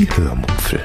Die 0.00 0.08
Hörmupfel. 0.16 0.82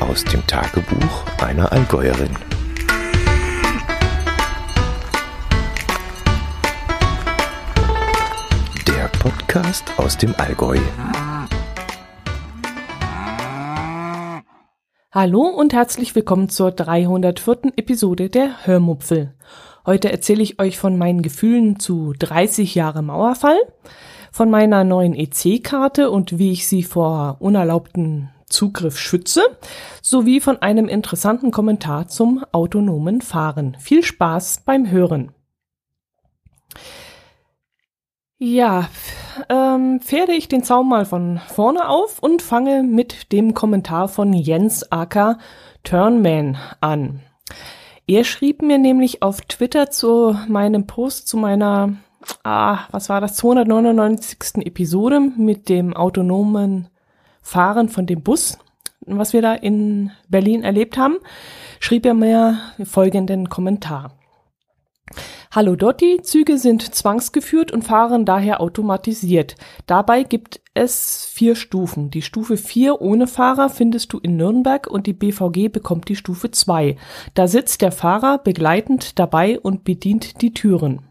Aus 0.00 0.24
dem 0.24 0.44
Tagebuch 0.48 1.24
einer 1.40 1.70
Allgäuerin. 1.70 2.34
Der 8.88 9.06
Podcast 9.20 9.84
aus 9.96 10.18
dem 10.18 10.34
Allgäu. 10.38 10.78
Hallo 15.12 15.42
und 15.42 15.72
herzlich 15.72 16.16
willkommen 16.16 16.48
zur 16.48 16.72
304. 16.72 17.74
Episode 17.76 18.28
der 18.28 18.66
Hörmupfel. 18.66 19.36
Heute 19.88 20.12
erzähle 20.12 20.42
ich 20.42 20.60
euch 20.60 20.76
von 20.76 20.98
meinen 20.98 21.22
Gefühlen 21.22 21.80
zu 21.80 22.12
30 22.18 22.74
Jahre 22.74 23.00
Mauerfall, 23.00 23.56
von 24.30 24.50
meiner 24.50 24.84
neuen 24.84 25.14
EC-Karte 25.14 26.10
und 26.10 26.38
wie 26.38 26.52
ich 26.52 26.68
sie 26.68 26.82
vor 26.82 27.38
unerlaubten 27.40 28.28
Zugriff 28.50 28.98
schütze, 28.98 29.40
sowie 30.02 30.40
von 30.40 30.60
einem 30.60 30.88
interessanten 30.88 31.52
Kommentar 31.52 32.06
zum 32.06 32.44
autonomen 32.52 33.22
Fahren. 33.22 33.78
Viel 33.80 34.04
Spaß 34.04 34.64
beim 34.66 34.90
Hören. 34.90 35.32
Ja, 38.36 38.90
ähm, 39.48 40.00
pferde 40.02 40.34
ich 40.34 40.48
den 40.48 40.64
Zaum 40.64 40.90
mal 40.90 41.06
von 41.06 41.40
vorne 41.48 41.88
auf 41.88 42.18
und 42.18 42.42
fange 42.42 42.82
mit 42.82 43.32
dem 43.32 43.54
Kommentar 43.54 44.08
von 44.08 44.34
Jens 44.34 44.92
Acker 44.92 45.38
Turnman 45.82 46.58
an. 46.82 47.22
Er 48.08 48.24
schrieb 48.24 48.62
mir 48.62 48.78
nämlich 48.78 49.22
auf 49.22 49.42
Twitter 49.42 49.90
zu 49.90 50.34
meinem 50.48 50.86
Post 50.86 51.28
zu 51.28 51.36
meiner, 51.36 51.94
ah, 52.42 52.86
was 52.90 53.10
war 53.10 53.20
das, 53.20 53.36
299. 53.36 54.66
Episode 54.66 55.20
mit 55.20 55.68
dem 55.68 55.94
autonomen 55.94 56.88
Fahren 57.42 57.90
von 57.90 58.06
dem 58.06 58.22
Bus, 58.22 58.56
was 59.02 59.34
wir 59.34 59.42
da 59.42 59.52
in 59.52 60.10
Berlin 60.26 60.62
erlebt 60.62 60.96
haben, 60.96 61.18
schrieb 61.80 62.06
er 62.06 62.14
mir 62.14 62.58
folgenden 62.82 63.50
Kommentar. 63.50 64.17
Hallo 65.50 65.76
Dotti, 65.76 66.20
Züge 66.22 66.58
sind 66.58 66.94
zwangsgeführt 66.94 67.72
und 67.72 67.82
fahren 67.82 68.24
daher 68.24 68.60
automatisiert. 68.60 69.56
Dabei 69.86 70.22
gibt 70.22 70.60
es 70.74 71.26
vier 71.32 71.56
Stufen. 71.56 72.10
Die 72.10 72.22
Stufe 72.22 72.56
4 72.56 73.00
ohne 73.00 73.26
Fahrer 73.26 73.70
findest 73.70 74.12
du 74.12 74.18
in 74.18 74.36
Nürnberg 74.36 74.86
und 74.86 75.06
die 75.06 75.14
BVG 75.14 75.68
bekommt 75.68 76.08
die 76.08 76.16
Stufe 76.16 76.50
2. 76.50 76.96
Da 77.34 77.48
sitzt 77.48 77.82
der 77.82 77.92
Fahrer 77.92 78.38
begleitend 78.38 79.18
dabei 79.18 79.58
und 79.58 79.84
bedient 79.84 80.42
die 80.42 80.52
Türen. 80.52 81.02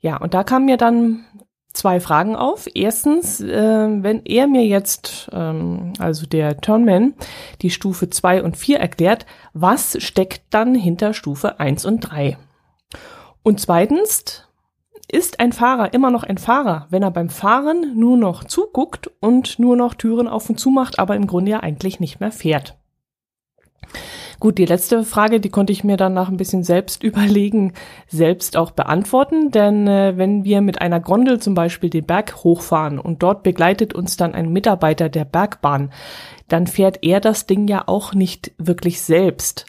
Ja, 0.00 0.18
und 0.18 0.34
da 0.34 0.44
kamen 0.44 0.66
mir 0.66 0.76
dann 0.76 1.24
zwei 1.74 2.00
Fragen 2.00 2.36
auf. 2.36 2.66
Erstens, 2.72 3.40
äh, 3.40 3.88
wenn 4.02 4.24
er 4.24 4.46
mir 4.46 4.64
jetzt, 4.64 5.28
ähm, 5.32 5.92
also 5.98 6.24
der 6.24 6.60
Turnman, 6.60 7.14
die 7.60 7.70
Stufe 7.70 8.08
2 8.08 8.42
und 8.42 8.56
4 8.56 8.78
erklärt, 8.78 9.26
was 9.52 10.02
steckt 10.02 10.42
dann 10.50 10.74
hinter 10.74 11.12
Stufe 11.12 11.60
1 11.60 11.84
und 11.84 12.00
3? 12.00 12.38
Und 13.42 13.60
zweitens, 13.60 14.44
ist 15.12 15.38
ein 15.38 15.52
Fahrer 15.52 15.92
immer 15.92 16.10
noch 16.10 16.24
ein 16.24 16.38
Fahrer, 16.38 16.86
wenn 16.90 17.02
er 17.02 17.10
beim 17.10 17.28
Fahren 17.28 17.92
nur 17.94 18.16
noch 18.16 18.44
zuguckt 18.44 19.10
und 19.20 19.58
nur 19.58 19.76
noch 19.76 19.94
Türen 19.94 20.28
auf 20.28 20.48
und 20.48 20.58
zu 20.58 20.70
macht, 20.70 20.98
aber 20.98 21.14
im 21.14 21.26
Grunde 21.26 21.52
ja 21.52 21.60
eigentlich 21.60 22.00
nicht 22.00 22.20
mehr 22.20 22.32
fährt? 22.32 22.76
Gut, 24.40 24.58
die 24.58 24.66
letzte 24.66 25.04
Frage, 25.04 25.40
die 25.40 25.48
konnte 25.48 25.72
ich 25.72 25.84
mir 25.84 25.96
dann 25.96 26.14
nach 26.14 26.28
ein 26.28 26.36
bisschen 26.36 26.64
selbst 26.64 27.02
überlegen, 27.02 27.72
selbst 28.08 28.56
auch 28.56 28.70
beantworten, 28.70 29.50
denn 29.50 29.86
äh, 29.86 30.16
wenn 30.16 30.44
wir 30.44 30.60
mit 30.60 30.80
einer 30.80 31.00
Gondel 31.00 31.40
zum 31.40 31.54
Beispiel 31.54 31.90
den 31.90 32.06
Berg 32.06 32.44
hochfahren 32.44 32.98
und 32.98 33.22
dort 33.22 33.42
begleitet 33.42 33.94
uns 33.94 34.16
dann 34.16 34.34
ein 34.34 34.52
Mitarbeiter 34.52 35.08
der 35.08 35.24
Bergbahn, 35.24 35.90
dann 36.48 36.66
fährt 36.66 36.98
er 37.02 37.20
das 37.20 37.46
Ding 37.46 37.68
ja 37.68 37.84
auch 37.86 38.14
nicht 38.14 38.52
wirklich 38.58 39.00
selbst. 39.00 39.66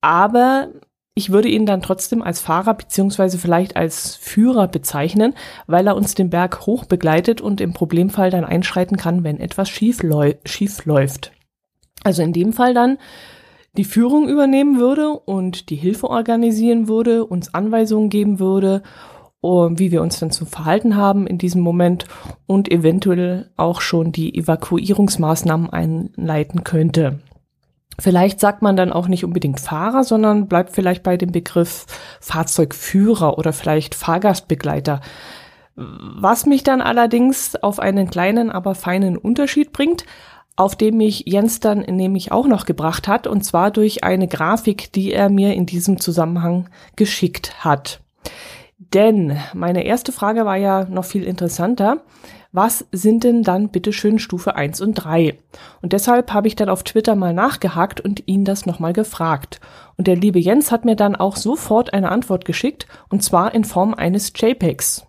Aber 0.00 0.68
ich 1.18 1.30
würde 1.30 1.48
ihn 1.48 1.64
dann 1.64 1.80
trotzdem 1.80 2.22
als 2.22 2.40
Fahrer 2.40 2.74
beziehungsweise 2.74 3.38
vielleicht 3.38 3.74
als 3.74 4.16
Führer 4.16 4.68
bezeichnen, 4.68 5.34
weil 5.66 5.86
er 5.86 5.96
uns 5.96 6.14
den 6.14 6.28
Berg 6.28 6.66
hoch 6.66 6.84
begleitet 6.84 7.40
und 7.40 7.62
im 7.62 7.72
Problemfall 7.72 8.30
dann 8.30 8.44
einschreiten 8.44 8.98
kann, 8.98 9.24
wenn 9.24 9.40
etwas 9.40 9.70
schief, 9.70 10.02
schief 10.44 10.84
läuft. 10.84 11.32
Also 12.04 12.22
in 12.22 12.34
dem 12.34 12.52
Fall 12.52 12.74
dann 12.74 12.98
die 13.76 13.84
Führung 13.84 14.28
übernehmen 14.28 14.78
würde 14.78 15.10
und 15.10 15.70
die 15.70 15.76
Hilfe 15.76 16.08
organisieren 16.10 16.88
würde, 16.88 17.24
uns 17.24 17.54
Anweisungen 17.54 18.08
geben 18.10 18.38
würde, 18.38 18.82
wie 19.42 19.92
wir 19.92 20.02
uns 20.02 20.18
dann 20.18 20.32
zu 20.32 20.44
verhalten 20.44 20.96
haben 20.96 21.26
in 21.26 21.38
diesem 21.38 21.60
Moment 21.60 22.06
und 22.46 22.70
eventuell 22.70 23.50
auch 23.56 23.80
schon 23.80 24.10
die 24.10 24.36
Evakuierungsmaßnahmen 24.36 25.70
einleiten 25.70 26.64
könnte. 26.64 27.20
Vielleicht 27.98 28.40
sagt 28.40 28.60
man 28.60 28.76
dann 28.76 28.92
auch 28.92 29.08
nicht 29.08 29.24
unbedingt 29.24 29.60
Fahrer, 29.60 30.04
sondern 30.04 30.48
bleibt 30.48 30.72
vielleicht 30.72 31.02
bei 31.02 31.16
dem 31.16 31.32
Begriff 31.32 31.86
Fahrzeugführer 32.20 33.38
oder 33.38 33.52
vielleicht 33.52 33.94
Fahrgastbegleiter. 33.94 35.00
Was 35.76 36.46
mich 36.46 36.64
dann 36.64 36.80
allerdings 36.80 37.54
auf 37.56 37.78
einen 37.78 38.10
kleinen, 38.10 38.50
aber 38.50 38.74
feinen 38.74 39.16
Unterschied 39.16 39.72
bringt, 39.72 40.04
auf 40.56 40.74
dem 40.74 40.96
mich 40.96 41.24
Jens 41.26 41.60
dann 41.60 41.80
nämlich 41.80 42.32
auch 42.32 42.46
noch 42.46 42.66
gebracht 42.66 43.08
hat, 43.08 43.26
und 43.26 43.44
zwar 43.44 43.70
durch 43.70 44.04
eine 44.04 44.26
Grafik, 44.26 44.92
die 44.92 45.12
er 45.12 45.28
mir 45.28 45.54
in 45.54 45.66
diesem 45.66 46.00
Zusammenhang 46.00 46.68
geschickt 46.96 47.64
hat. 47.64 48.00
Denn 48.78 49.38
meine 49.54 49.84
erste 49.84 50.12
Frage 50.12 50.44
war 50.44 50.56
ja 50.56 50.84
noch 50.84 51.04
viel 51.04 51.24
interessanter 51.24 52.02
was 52.56 52.86
sind 52.90 53.22
denn 53.24 53.42
dann 53.42 53.68
bitteschön 53.68 54.18
Stufe 54.18 54.56
1 54.56 54.80
und 54.80 54.94
3? 54.94 55.36
Und 55.82 55.92
deshalb 55.92 56.32
habe 56.32 56.48
ich 56.48 56.56
dann 56.56 56.70
auf 56.70 56.84
Twitter 56.84 57.14
mal 57.14 57.34
nachgehakt 57.34 58.00
und 58.00 58.26
ihn 58.26 58.46
das 58.46 58.64
nochmal 58.64 58.94
gefragt. 58.94 59.60
Und 59.98 60.06
der 60.06 60.16
liebe 60.16 60.38
Jens 60.38 60.72
hat 60.72 60.86
mir 60.86 60.96
dann 60.96 61.16
auch 61.16 61.36
sofort 61.36 61.92
eine 61.92 62.10
Antwort 62.10 62.46
geschickt, 62.46 62.86
und 63.10 63.22
zwar 63.22 63.54
in 63.54 63.64
Form 63.64 63.92
eines 63.92 64.32
JPEGs. 64.34 65.04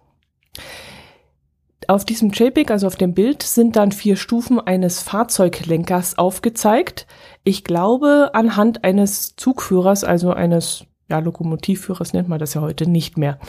Auf 1.88 2.04
diesem 2.04 2.32
JPEG, 2.32 2.70
also 2.70 2.86
auf 2.86 2.98
dem 2.98 3.14
Bild, 3.14 3.44
sind 3.44 3.78
dann 3.78 3.94
vier 3.94 4.18
Stufen 4.18 4.60
eines 4.60 5.02
Fahrzeuglenkers 5.02 6.18
aufgezeigt. 6.18 7.08
Ich 7.46 7.64
glaube, 7.64 8.32
anhand 8.34 8.84
eines 8.84 9.38
Zugführers, 9.38 10.04
also 10.04 10.34
eines 10.34 10.86
ja, 11.10 11.20
Lokomotivführers 11.20 12.12
nennt 12.12 12.28
man 12.28 12.40
das 12.40 12.54
ja 12.56 12.62
heute 12.62 12.90
nicht 12.90 13.18
mehr. 13.18 13.40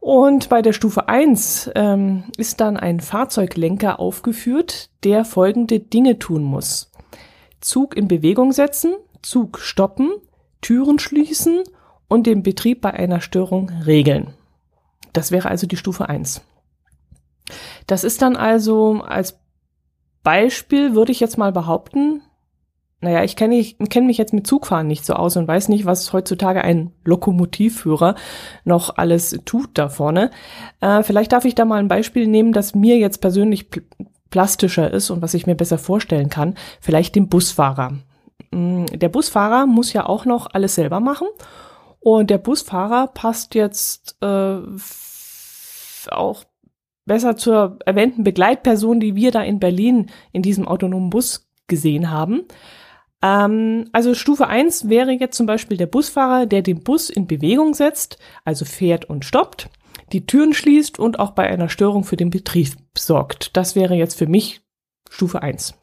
Und 0.00 0.48
bei 0.48 0.62
der 0.62 0.72
Stufe 0.72 1.08
1 1.10 1.72
ähm, 1.74 2.24
ist 2.38 2.62
dann 2.62 2.78
ein 2.78 3.00
Fahrzeuglenker 3.00 4.00
aufgeführt, 4.00 4.88
der 5.04 5.26
folgende 5.26 5.78
Dinge 5.78 6.18
tun 6.18 6.44
muss. 6.44 6.90
Zug 7.60 7.94
in 7.94 8.08
Bewegung 8.08 8.52
setzen, 8.52 8.94
Zug 9.20 9.58
stoppen, 9.58 10.12
Türen 10.62 10.98
schließen 10.98 11.64
und 12.08 12.26
den 12.26 12.42
Betrieb 12.42 12.80
bei 12.80 12.94
einer 12.94 13.20
Störung 13.20 13.70
regeln. 13.84 14.32
Das 15.12 15.32
wäre 15.32 15.50
also 15.50 15.66
die 15.66 15.76
Stufe 15.76 16.08
1. 16.08 16.40
Das 17.86 18.04
ist 18.04 18.22
dann 18.22 18.36
also 18.36 19.02
als 19.06 19.40
Beispiel, 20.22 20.94
würde 20.94 21.12
ich 21.12 21.20
jetzt 21.20 21.38
mal 21.38 21.52
behaupten, 21.52 22.22
naja, 23.00 23.22
ich 23.22 23.36
kenne 23.36 23.64
kenn 23.88 24.06
mich 24.06 24.18
jetzt 24.18 24.34
mit 24.34 24.46
Zugfahren 24.46 24.88
nicht 24.88 25.06
so 25.06 25.14
aus 25.14 25.36
und 25.36 25.46
weiß 25.46 25.68
nicht, 25.68 25.86
was 25.86 26.12
heutzutage 26.12 26.64
ein 26.64 26.92
Lokomotivführer 27.04 28.16
noch 28.64 28.96
alles 28.96 29.38
tut 29.44 29.70
da 29.74 29.88
vorne. 29.88 30.32
Äh, 30.80 31.04
vielleicht 31.04 31.30
darf 31.30 31.44
ich 31.44 31.54
da 31.54 31.64
mal 31.64 31.78
ein 31.78 31.86
Beispiel 31.86 32.26
nehmen, 32.26 32.52
das 32.52 32.74
mir 32.74 32.98
jetzt 32.98 33.20
persönlich 33.20 33.70
pl 33.70 33.82
plastischer 34.30 34.90
ist 34.90 35.08
und 35.08 35.22
was 35.22 35.32
ich 35.32 35.46
mir 35.46 35.54
besser 35.54 35.78
vorstellen 35.78 36.28
kann. 36.28 36.54
Vielleicht 36.82 37.14
den 37.14 37.30
Busfahrer. 37.30 37.94
Mm, 38.50 38.84
der 38.84 39.08
Busfahrer 39.08 39.64
muss 39.64 39.94
ja 39.94 40.04
auch 40.04 40.26
noch 40.26 40.48
alles 40.52 40.74
selber 40.74 41.00
machen. 41.00 41.28
Und 42.00 42.28
der 42.28 42.36
Busfahrer 42.36 43.06
passt 43.06 43.54
jetzt 43.54 44.18
äh, 44.20 44.58
auch 46.10 46.44
besser 47.08 47.36
zur 47.36 47.78
erwähnten 47.84 48.22
Begleitperson, 48.22 49.00
die 49.00 49.16
wir 49.16 49.32
da 49.32 49.42
in 49.42 49.58
Berlin 49.58 50.06
in 50.32 50.42
diesem 50.42 50.68
autonomen 50.68 51.10
Bus 51.10 51.50
gesehen 51.66 52.10
haben. 52.10 52.44
Ähm, 53.22 53.86
also 53.92 54.14
Stufe 54.14 54.46
1 54.46 54.88
wäre 54.88 55.10
jetzt 55.10 55.36
zum 55.36 55.46
Beispiel 55.46 55.76
der 55.76 55.86
Busfahrer, 55.86 56.46
der 56.46 56.62
den 56.62 56.84
Bus 56.84 57.10
in 57.10 57.26
Bewegung 57.26 57.74
setzt, 57.74 58.18
also 58.44 58.64
fährt 58.64 59.06
und 59.06 59.24
stoppt, 59.24 59.68
die 60.12 60.26
Türen 60.26 60.54
schließt 60.54 60.98
und 60.98 61.18
auch 61.18 61.32
bei 61.32 61.48
einer 61.48 61.68
Störung 61.68 62.04
für 62.04 62.16
den 62.16 62.30
Betrieb 62.30 62.74
sorgt. 62.96 63.56
Das 63.56 63.74
wäre 63.74 63.94
jetzt 63.94 64.16
für 64.16 64.26
mich 64.26 64.60
Stufe 65.10 65.42
1. 65.42 65.74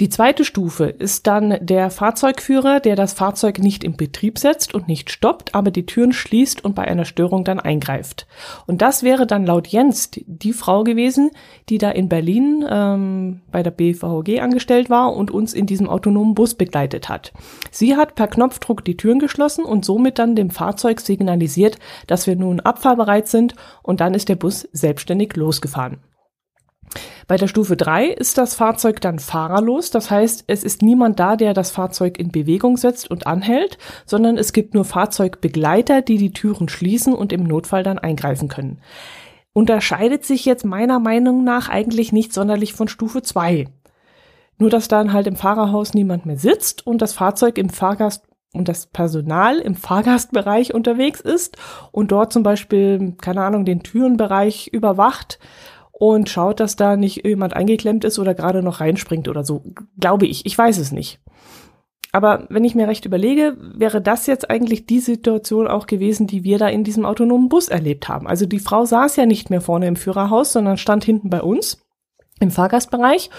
Die 0.00 0.08
zweite 0.08 0.44
Stufe 0.44 0.84
ist 0.84 1.26
dann 1.26 1.58
der 1.60 1.90
Fahrzeugführer, 1.90 2.80
der 2.80 2.96
das 2.96 3.12
Fahrzeug 3.12 3.58
nicht 3.58 3.82
in 3.82 3.96
Betrieb 3.96 4.38
setzt 4.38 4.74
und 4.74 4.88
nicht 4.88 5.10
stoppt, 5.10 5.54
aber 5.54 5.70
die 5.70 5.86
Türen 5.86 6.12
schließt 6.12 6.64
und 6.64 6.74
bei 6.74 6.84
einer 6.84 7.04
Störung 7.04 7.44
dann 7.44 7.58
eingreift. 7.58 8.26
Und 8.66 8.82
das 8.82 9.02
wäre 9.02 9.26
dann 9.26 9.46
laut 9.46 9.66
Jens 9.66 10.10
die, 10.10 10.52
Frau 10.52 10.84
gewesen, 10.84 11.30
die 11.68 11.78
da 11.78 11.90
in 11.90 12.08
Berlin 12.08 12.64
ähm, 12.68 13.40
bei 13.50 13.62
der 13.62 13.70
BVG 13.70 14.40
angestellt 14.40 14.90
war 14.90 15.14
und 15.14 15.30
uns 15.30 15.52
in 15.52 15.66
diesem 15.66 15.88
autonomen 15.88 16.34
Bus 16.34 16.54
begleitet 16.54 17.08
hat. 17.08 17.32
Sie 17.70 17.96
hat 17.96 18.14
per 18.14 18.28
Knopfdruck 18.28 18.84
die 18.84 18.96
Türen 18.96 19.18
geschlossen 19.18 19.64
und 19.64 19.84
somit 19.84 20.18
dann 20.18 20.36
dem 20.36 20.50
Fahrzeug 20.50 21.00
signalisiert, 21.00 21.78
dass 22.06 22.26
wir 22.26 22.36
nun 22.36 22.60
abfahrbereit 22.60 23.28
sind 23.28 23.54
und 23.82 24.00
dann 24.00 24.14
ist 24.14 24.28
der 24.28 24.36
Bus 24.36 24.68
selbstständig 24.72 25.36
losgefahren. 25.36 25.98
Bei 27.26 27.36
der 27.36 27.46
Stufe 27.46 27.76
3 27.76 28.06
ist 28.08 28.38
das 28.38 28.54
Fahrzeug 28.54 29.00
dann 29.00 29.18
fahrerlos, 29.18 29.90
das 29.90 30.10
heißt, 30.10 30.44
es 30.46 30.64
ist 30.64 30.82
niemand 30.82 31.20
da, 31.20 31.36
der 31.36 31.54
das 31.54 31.70
Fahrzeug 31.70 32.18
in 32.18 32.30
Bewegung 32.30 32.76
setzt 32.76 33.10
und 33.10 33.26
anhält, 33.26 33.78
sondern 34.06 34.38
es 34.38 34.52
gibt 34.52 34.74
nur 34.74 34.84
Fahrzeugbegleiter, 34.84 36.02
die 36.02 36.18
die 36.18 36.32
Türen 36.32 36.68
schließen 36.68 37.14
und 37.14 37.32
im 37.32 37.44
Notfall 37.44 37.82
dann 37.82 37.98
eingreifen 37.98 38.48
können. 38.48 38.80
Unterscheidet 39.52 40.24
sich 40.24 40.44
jetzt 40.44 40.64
meiner 40.64 41.00
Meinung 41.00 41.44
nach 41.44 41.68
eigentlich 41.68 42.12
nicht 42.12 42.32
sonderlich 42.32 42.74
von 42.74 42.88
Stufe 42.88 43.22
2. 43.22 43.66
Nur 44.58 44.70
dass 44.70 44.88
dann 44.88 45.12
halt 45.12 45.26
im 45.26 45.36
Fahrerhaus 45.36 45.94
niemand 45.94 46.26
mehr 46.26 46.38
sitzt 46.38 46.86
und 46.86 47.02
das 47.02 47.12
Fahrzeug 47.12 47.58
im 47.58 47.68
Fahrgast 47.68 48.24
und 48.52 48.68
das 48.68 48.86
Personal 48.86 49.58
im 49.58 49.74
Fahrgastbereich 49.74 50.74
unterwegs 50.74 51.20
ist 51.20 51.56
und 51.92 52.12
dort 52.12 52.32
zum 52.32 52.42
Beispiel, 52.42 53.14
keine 53.20 53.42
Ahnung, 53.42 53.64
den 53.64 53.82
Türenbereich 53.82 54.68
überwacht 54.68 55.38
und 55.98 56.28
schaut, 56.28 56.60
dass 56.60 56.76
da 56.76 56.96
nicht 56.96 57.24
jemand 57.26 57.54
eingeklemmt 57.54 58.04
ist 58.04 58.18
oder 58.18 58.34
gerade 58.34 58.62
noch 58.62 58.80
reinspringt 58.80 59.28
oder 59.28 59.44
so. 59.44 59.62
Glaube 59.98 60.26
ich. 60.26 60.46
Ich 60.46 60.56
weiß 60.56 60.78
es 60.78 60.92
nicht. 60.92 61.20
Aber 62.12 62.46
wenn 62.48 62.64
ich 62.64 62.74
mir 62.74 62.88
recht 62.88 63.04
überlege, 63.04 63.56
wäre 63.74 64.00
das 64.00 64.26
jetzt 64.26 64.48
eigentlich 64.48 64.86
die 64.86 65.00
Situation 65.00 65.66
auch 65.66 65.86
gewesen, 65.86 66.26
die 66.26 66.42
wir 66.42 66.58
da 66.58 66.68
in 66.68 66.84
diesem 66.84 67.04
autonomen 67.04 67.48
Bus 67.48 67.68
erlebt 67.68 68.08
haben. 68.08 68.26
Also 68.26 68.46
die 68.46 68.60
Frau 68.60 68.84
saß 68.86 69.16
ja 69.16 69.26
nicht 69.26 69.50
mehr 69.50 69.60
vorne 69.60 69.86
im 69.86 69.96
Führerhaus, 69.96 70.52
sondern 70.52 70.78
stand 70.78 71.04
hinten 71.04 71.28
bei 71.28 71.42
uns 71.42 71.84
im 72.40 72.50
Fahrgastbereich 72.50 73.30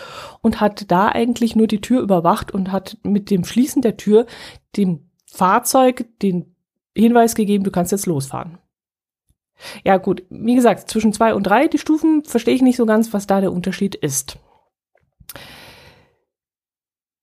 und 0.42 0.62
hat 0.62 0.92
da 0.92 1.08
eigentlich 1.08 1.56
nur 1.56 1.68
die 1.68 1.82
Tür 1.82 2.02
überwacht 2.02 2.54
und 2.54 2.72
hat 2.72 2.98
mit 3.02 3.32
dem 3.32 3.44
Schließen 3.44 3.82
der 3.82 3.98
Tür 3.98 4.26
dem 4.76 5.10
Fahrzeug 5.26 6.06
den 6.22 6.56
Hinweis 6.96 7.34
gegeben, 7.34 7.64
du 7.64 7.72
kannst 7.72 7.92
jetzt 7.92 8.06
losfahren. 8.06 8.58
Ja 9.84 9.98
gut, 9.98 10.24
wie 10.30 10.56
gesagt, 10.56 10.90
zwischen 10.90 11.14
zwei 11.14 11.34
und 11.34 11.44
drei, 11.44 11.68
die 11.68 11.78
Stufen, 11.78 12.24
verstehe 12.24 12.56
ich 12.56 12.62
nicht 12.62 12.78
so 12.78 12.86
ganz, 12.86 13.14
was 13.14 13.28
da 13.28 13.42
der 13.42 13.52
Unterschied 13.52 13.96
ist. 13.96 14.38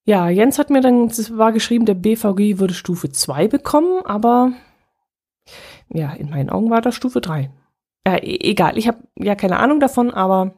Ja, 0.05 0.29
Jens 0.29 0.59
hat 0.59 0.71
mir 0.71 0.81
dann, 0.81 1.11
war 1.11 1.53
geschrieben, 1.53 1.85
der 1.85 1.95
BVG 1.95 2.59
würde 2.59 2.75
Stufe 2.75 3.11
2 3.11 3.49
bekommen, 3.49 4.05
aber 4.05 4.53
ja, 5.89 6.13
in 6.13 6.31
meinen 6.31 6.51
Augen 6.51 6.71
war 6.71 6.81
das 6.81 6.95
Stufe 6.95 7.21
3. 7.21 7.51
Äh, 8.05 8.21
egal, 8.23 8.79
ich 8.79 8.87
habe 8.87 8.99
ja 9.17 9.35
keine 9.35 9.59
Ahnung 9.59 9.81
davon, 9.81 10.13
aber 10.13 10.55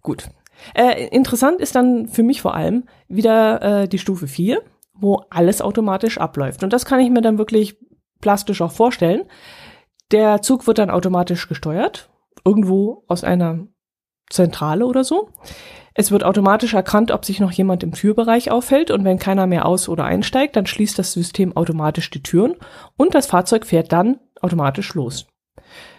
gut. 0.00 0.28
Äh, 0.74 1.08
interessant 1.08 1.60
ist 1.60 1.74
dann 1.74 2.08
für 2.08 2.22
mich 2.22 2.40
vor 2.40 2.54
allem 2.54 2.84
wieder 3.08 3.82
äh, 3.82 3.88
die 3.88 3.98
Stufe 3.98 4.26
4, 4.26 4.62
wo 4.94 5.22
alles 5.28 5.60
automatisch 5.60 6.16
abläuft. 6.16 6.64
Und 6.64 6.72
das 6.72 6.86
kann 6.86 7.00
ich 7.00 7.10
mir 7.10 7.20
dann 7.20 7.36
wirklich 7.36 7.76
plastisch 8.22 8.62
auch 8.62 8.72
vorstellen. 8.72 9.24
Der 10.12 10.40
Zug 10.42 10.66
wird 10.66 10.78
dann 10.78 10.90
automatisch 10.90 11.48
gesteuert, 11.48 12.10
irgendwo 12.44 13.04
aus 13.08 13.24
einer 13.24 13.66
Zentrale 14.30 14.86
oder 14.86 15.04
so. 15.04 15.30
Es 15.94 16.10
wird 16.10 16.24
automatisch 16.24 16.74
erkannt, 16.74 17.10
ob 17.10 17.24
sich 17.24 17.40
noch 17.40 17.50
jemand 17.50 17.82
im 17.82 17.92
Türbereich 17.92 18.50
aufhält 18.50 18.90
und 18.90 19.04
wenn 19.04 19.18
keiner 19.18 19.46
mehr 19.46 19.66
aus- 19.66 19.88
oder 19.88 20.04
einsteigt, 20.04 20.54
dann 20.54 20.66
schließt 20.66 20.98
das 20.98 21.12
System 21.12 21.56
automatisch 21.56 22.10
die 22.10 22.22
Türen 22.22 22.54
und 22.96 23.14
das 23.14 23.26
Fahrzeug 23.26 23.66
fährt 23.66 23.92
dann 23.92 24.18
automatisch 24.40 24.94
los. 24.94 25.26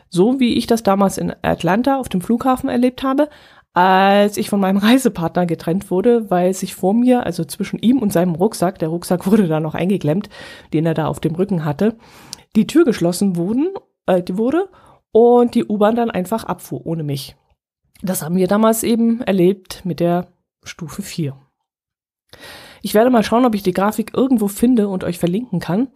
So 0.09 0.39
wie 0.39 0.53
ich 0.53 0.67
das 0.67 0.83
damals 0.83 1.17
in 1.17 1.33
Atlanta 1.41 1.97
auf 1.97 2.09
dem 2.09 2.21
Flughafen 2.21 2.69
erlebt 2.69 3.03
habe, 3.03 3.27
als 3.73 4.37
ich 4.37 4.49
von 4.49 4.59
meinem 4.59 4.77
Reisepartner 4.77 5.45
getrennt 5.45 5.91
wurde, 5.91 6.29
weil 6.29 6.53
sich 6.53 6.75
vor 6.75 6.93
mir, 6.93 7.25
also 7.25 7.43
zwischen 7.43 7.79
ihm 7.79 7.97
und 7.97 8.13
seinem 8.13 8.35
Rucksack, 8.35 8.79
der 8.79 8.89
Rucksack 8.89 9.25
wurde 9.29 9.47
da 9.47 9.59
noch 9.59 9.75
eingeklemmt, 9.75 10.29
den 10.73 10.85
er 10.85 10.93
da 10.93 11.07
auf 11.07 11.19
dem 11.19 11.35
Rücken 11.35 11.65
hatte, 11.65 11.97
die 12.55 12.67
Tür 12.67 12.85
geschlossen 12.85 13.35
wurden 13.35 13.69
äh, 14.07 14.23
wurde 14.31 14.69
und 15.11 15.55
die 15.55 15.65
U-Bahn 15.65 15.95
dann 15.95 16.11
einfach 16.11 16.43
abfuhr 16.43 16.85
ohne 16.85 17.03
mich. 17.03 17.35
Das 18.01 18.21
haben 18.21 18.35
wir 18.35 18.47
damals 18.47 18.83
eben 18.83 19.21
erlebt 19.21 19.83
mit 19.85 19.99
der 19.99 20.27
Stufe 20.63 21.01
4. 21.01 21.35
Ich 22.81 22.93
werde 22.93 23.09
mal 23.09 23.23
schauen, 23.23 23.45
ob 23.45 23.55
ich 23.55 23.63
die 23.63 23.73
Grafik 23.73 24.13
irgendwo 24.15 24.47
finde 24.47 24.87
und 24.87 25.03
euch 25.03 25.17
verlinken 25.17 25.59
kann. 25.59 25.87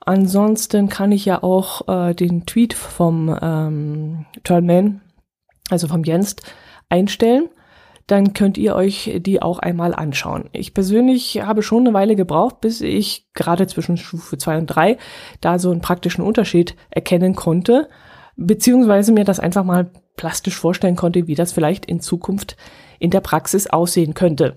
Ansonsten 0.00 0.88
kann 0.88 1.12
ich 1.12 1.24
ja 1.24 1.42
auch 1.42 1.88
äh, 1.88 2.14
den 2.14 2.46
Tweet 2.46 2.74
vom 2.74 3.36
ähm, 3.40 4.26
Turnman, 4.42 5.00
also 5.70 5.88
vom 5.88 6.04
Jens, 6.04 6.36
einstellen. 6.88 7.48
Dann 8.06 8.34
könnt 8.34 8.58
ihr 8.58 8.74
euch 8.74 9.18
die 9.20 9.40
auch 9.40 9.58
einmal 9.58 9.94
anschauen. 9.94 10.50
Ich 10.52 10.74
persönlich 10.74 11.40
habe 11.42 11.62
schon 11.62 11.86
eine 11.86 11.94
Weile 11.94 12.16
gebraucht, 12.16 12.60
bis 12.60 12.80
ich 12.80 13.26
gerade 13.32 13.66
zwischen 13.66 13.96
Stufe 13.96 14.36
2 14.36 14.58
und 14.58 14.66
3 14.66 14.98
da 15.40 15.58
so 15.58 15.70
einen 15.70 15.80
praktischen 15.80 16.22
Unterschied 16.22 16.76
erkennen 16.90 17.34
konnte, 17.34 17.88
beziehungsweise 18.36 19.12
mir 19.12 19.24
das 19.24 19.40
einfach 19.40 19.64
mal 19.64 19.90
plastisch 20.16 20.56
vorstellen 20.56 20.96
konnte, 20.96 21.26
wie 21.26 21.34
das 21.34 21.52
vielleicht 21.52 21.86
in 21.86 22.00
Zukunft 22.00 22.56
in 22.98 23.10
der 23.10 23.20
Praxis 23.20 23.66
aussehen 23.66 24.14
könnte. 24.14 24.54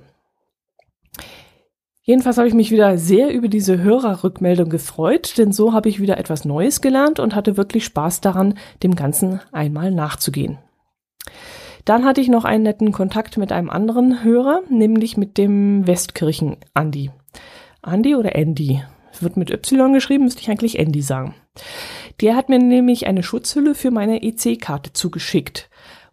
Jedenfalls 2.07 2.38
habe 2.38 2.47
ich 2.47 2.53
mich 2.53 2.71
wieder 2.71 2.97
sehr 2.97 3.33
über 3.33 3.49
diese 3.49 3.79
Hörerrückmeldung 3.79 4.69
gefreut, 4.69 5.38
denn 5.38 5.51
so 5.51 5.73
habe 5.73 5.89
ich 5.89 5.99
wieder 5.99 6.17
etwas 6.17 6.45
Neues 6.45 6.79
gelernt 6.79 7.19
und 7.19 7.35
hatte 7.35 7.57
wirklich 7.57 7.83
Spaß 7.83 8.21
daran, 8.21 8.57
dem 8.81 8.95
Ganzen 8.95 9.41
einmal 9.51 9.91
nachzugehen. 9.91 10.57
Dann 11.88 12.04
hatte 12.04 12.19
ich 12.19 12.28
noch 12.28 12.44
einen 12.44 12.63
netten 12.63 12.92
Kontakt 12.92 13.38
mit 13.38 13.54
einem 13.54 13.69
anderen 13.69 14.22
Hörer, 14.22 14.62
nämlich 14.69 15.16
mit 15.16 15.38
dem 15.38 15.88
Westkirchen 15.88 16.57
Andi. 16.74 17.12
Andi 17.81 18.13
oder 18.18 18.36
Andy? 18.36 18.84
Wird 19.22 19.38
mit 19.38 19.51
Y 19.51 19.94
geschrieben, 19.94 20.25
müsste 20.25 20.42
ich 20.42 20.50
eigentlich 20.50 20.80
Andy 20.80 21.01
sagen. 21.01 21.34
Der 22.19 22.36
hat 22.36 22.50
mir 22.50 22.60
nämlich 22.60 23.07
eine 23.07 23.24
Schutzhülle 23.24 23.74
für 23.74 23.89
meine 23.89 24.22
EC-Karte 24.22 24.92
zugeschickt, 24.92 25.69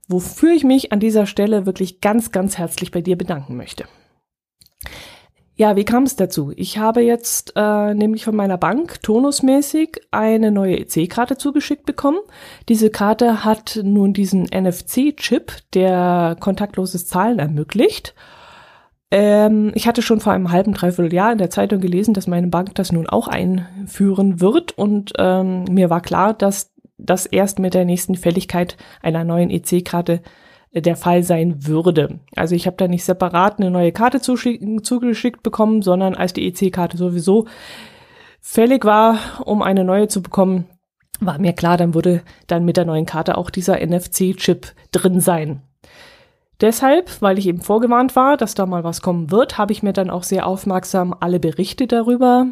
wofür 0.07 0.53
ich 0.53 0.63
mich 0.63 0.93
an 0.93 1.01
dieser 1.01 1.27
Stelle 1.27 1.67
wirklich 1.67 2.01
ganz, 2.01 2.31
ganz 2.31 2.57
herzlich 2.57 2.93
bei 2.93 3.01
dir 3.01 3.19
bedanken 3.19 3.57
möchte. 3.57 3.85
Ja, 5.57 5.77
wie 5.77 5.85
kam 5.85 6.03
es 6.03 6.17
dazu? 6.17 6.53
Ich 6.57 6.79
habe 6.79 7.01
jetzt 7.01 7.53
äh, 7.55 7.95
nämlich 7.95 8.25
von 8.25 8.35
meiner 8.35 8.59
Bank 8.59 9.01
tonusmäßig 9.03 10.01
eine 10.11 10.51
neue 10.51 10.81
EC-Karte 10.81 11.37
zugeschickt 11.37 11.87
bekommen. 11.87 12.19
Diese 12.69 12.91
Karte 12.91 13.45
hat 13.45 13.79
nun 13.85 14.13
diesen 14.13 14.47
NFC-Chip, 14.47 15.53
der 15.73 16.37
kontaktloses 16.41 17.07
Zahlen 17.07 17.39
ermöglicht. 17.39 18.17
Ähm, 19.13 19.71
ich 19.77 19.87
hatte 19.87 20.03
schon 20.03 20.19
vor 20.19 20.33
einem 20.33 20.51
halben, 20.51 20.75
dreiviertel 20.75 21.15
Jahr 21.15 21.31
in 21.31 21.39
der 21.39 21.51
Zeitung 21.51 21.81
gelesen, 21.81 22.15
dass 22.15 22.27
meine 22.27 22.49
Bank 22.49 22.75
das 22.75 22.91
nun 22.91 23.07
auch 23.07 23.29
einführen 23.29 24.41
wird 24.41 24.73
und 24.77 25.13
ähm, 25.19 25.67
mir 25.71 25.89
war 25.89 26.01
klar, 26.01 26.35
dass 26.35 26.73
das 26.99 27.27
erst 27.27 27.61
mit 27.61 27.75
der 27.75 27.85
nächsten 27.85 28.17
Fälligkeit 28.17 28.77
einer 29.03 29.23
neuen 29.23 29.51
EC-Karte 29.51 30.21
der 30.75 30.97
Fall 30.97 31.23
sein 31.23 31.67
würde. 31.67 32.19
Also 32.35 32.55
ich 32.55 32.67
habe 32.67 32.77
da 32.77 32.89
nicht 32.89 33.05
separat 33.05 33.59
eine 33.59 33.71
neue 33.71 33.93
Karte 33.93 34.21
zugeschickt 34.21 35.43
bekommen, 35.43 35.83
sondern 35.83 36.15
als 36.15 36.33
die 36.33 36.47
EC-Karte 36.47 36.97
sowieso 36.97 37.47
fällig 38.41 38.85
war, 38.85 39.19
um 39.45 39.63
eine 39.63 39.85
neue 39.85 40.09
zu 40.09 40.23
bekommen, 40.23 40.67
war 41.21 41.39
mir 41.39 41.53
klar, 41.53 41.77
dann 41.77 41.95
würde 41.95 42.23
dann 42.47 42.65
mit 42.65 42.77
der 42.77 42.85
neuen 42.85 43.07
Karte 43.07 43.39
auch 43.39 43.51
dieser 43.51 43.85
NFC-Chip 43.85 44.73
drin 44.91 45.21
sein. 45.21 45.63
Deshalb, 46.61 47.21
weil 47.21 47.39
ich 47.39 47.47
eben 47.47 47.61
vorgewarnt 47.61 48.17
war, 48.17 48.37
dass 48.37 48.55
da 48.55 48.67
mal 48.67 48.85
was 48.85 49.03
kommen 49.03 49.31
wird, 49.31 49.59
habe 49.59 49.73
ich 49.73 49.83
mir 49.83 49.93
dann 49.93 50.11
auch 50.11 50.23
sehr 50.23 50.47
aufmerksam 50.47 51.15
alle 51.19 51.41
Berichte 51.41 51.87
darüber 51.87 52.47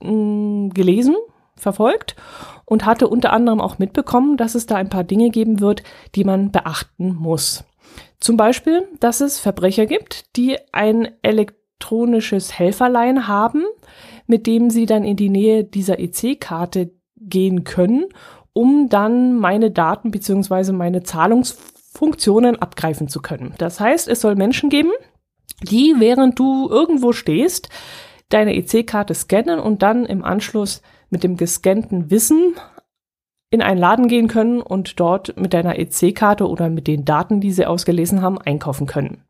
mh, 0.00 0.08
hm, 0.08 0.70
gelesen, 0.74 1.16
verfolgt 1.56 2.16
und 2.72 2.86
hatte 2.86 3.06
unter 3.06 3.34
anderem 3.34 3.60
auch 3.60 3.78
mitbekommen, 3.78 4.38
dass 4.38 4.54
es 4.54 4.64
da 4.64 4.76
ein 4.76 4.88
paar 4.88 5.04
Dinge 5.04 5.28
geben 5.28 5.60
wird, 5.60 5.82
die 6.14 6.24
man 6.24 6.52
beachten 6.52 7.14
muss. 7.14 7.64
Zum 8.18 8.38
Beispiel, 8.38 8.88
dass 8.98 9.20
es 9.20 9.38
Verbrecher 9.38 9.84
gibt, 9.84 10.36
die 10.36 10.56
ein 10.72 11.10
elektronisches 11.20 12.58
Helferlein 12.58 13.28
haben, 13.28 13.64
mit 14.26 14.46
dem 14.46 14.70
sie 14.70 14.86
dann 14.86 15.04
in 15.04 15.18
die 15.18 15.28
Nähe 15.28 15.64
dieser 15.64 15.98
EC-Karte 15.98 16.92
gehen 17.18 17.64
können, 17.64 18.06
um 18.54 18.88
dann 18.88 19.36
meine 19.36 19.70
Daten 19.70 20.10
beziehungsweise 20.10 20.72
meine 20.72 21.02
Zahlungsfunktionen 21.02 22.56
abgreifen 22.56 23.06
zu 23.06 23.20
können. 23.20 23.52
Das 23.58 23.80
heißt, 23.80 24.08
es 24.08 24.22
soll 24.22 24.34
Menschen 24.34 24.70
geben, 24.70 24.92
die, 25.62 25.96
während 25.98 26.38
du 26.38 26.70
irgendwo 26.70 27.12
stehst, 27.12 27.68
deine 28.30 28.56
EC-Karte 28.56 29.12
scannen 29.12 29.58
und 29.58 29.82
dann 29.82 30.06
im 30.06 30.24
Anschluss 30.24 30.80
mit 31.12 31.22
dem 31.22 31.36
gescannten 31.36 32.10
Wissen 32.10 32.54
in 33.50 33.62
einen 33.62 33.78
Laden 33.78 34.08
gehen 34.08 34.28
können 34.28 34.62
und 34.62 34.98
dort 34.98 35.36
mit 35.38 35.52
deiner 35.52 35.78
EC-Karte 35.78 36.48
oder 36.48 36.70
mit 36.70 36.86
den 36.86 37.04
Daten, 37.04 37.40
die 37.40 37.52
sie 37.52 37.66
ausgelesen 37.66 38.22
haben, 38.22 38.38
einkaufen 38.38 38.86
können. 38.86 39.22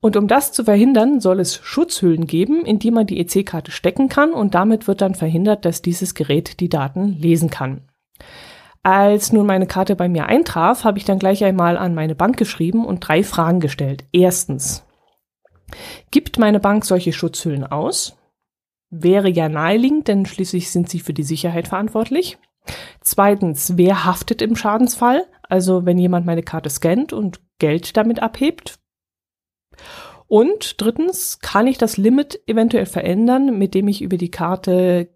Und 0.00 0.16
um 0.18 0.28
das 0.28 0.52
zu 0.52 0.64
verhindern, 0.64 1.20
soll 1.20 1.40
es 1.40 1.56
Schutzhüllen 1.56 2.26
geben, 2.26 2.66
in 2.66 2.78
die 2.78 2.90
man 2.90 3.06
die 3.06 3.18
EC-Karte 3.20 3.70
stecken 3.70 4.10
kann 4.10 4.32
und 4.32 4.54
damit 4.54 4.86
wird 4.86 5.00
dann 5.00 5.14
verhindert, 5.14 5.64
dass 5.64 5.80
dieses 5.80 6.14
Gerät 6.14 6.60
die 6.60 6.68
Daten 6.68 7.16
lesen 7.18 7.48
kann. 7.48 7.88
Als 8.82 9.32
nun 9.32 9.46
meine 9.46 9.66
Karte 9.66 9.96
bei 9.96 10.10
mir 10.10 10.26
eintraf, 10.26 10.84
habe 10.84 10.98
ich 10.98 11.06
dann 11.06 11.18
gleich 11.18 11.42
einmal 11.42 11.78
an 11.78 11.94
meine 11.94 12.14
Bank 12.14 12.36
geschrieben 12.36 12.84
und 12.84 13.00
drei 13.00 13.22
Fragen 13.22 13.60
gestellt. 13.60 14.04
Erstens, 14.12 14.84
gibt 16.10 16.38
meine 16.38 16.60
Bank 16.60 16.84
solche 16.84 17.14
Schutzhüllen 17.14 17.64
aus? 17.64 18.14
Wäre 19.02 19.28
ja 19.28 19.48
naheliegend, 19.48 20.08
denn 20.08 20.26
schließlich 20.26 20.70
sind 20.70 20.88
sie 20.88 21.00
für 21.00 21.14
die 21.14 21.22
Sicherheit 21.22 21.68
verantwortlich. 21.68 22.38
Zweitens, 23.00 23.76
wer 23.76 24.04
haftet 24.04 24.40
im 24.40 24.56
Schadensfall? 24.56 25.26
Also 25.42 25.84
wenn 25.84 25.98
jemand 25.98 26.26
meine 26.26 26.42
Karte 26.42 26.70
scannt 26.70 27.12
und 27.12 27.40
Geld 27.58 27.96
damit 27.96 28.22
abhebt. 28.22 28.78
Und 30.26 30.80
drittens, 30.80 31.40
kann 31.40 31.66
ich 31.66 31.76
das 31.76 31.96
Limit 31.96 32.40
eventuell 32.46 32.86
verändern, 32.86 33.58
mit 33.58 33.74
dem 33.74 33.88
ich 33.88 34.00
über 34.00 34.16
die 34.16 34.30
Karte 34.30 35.10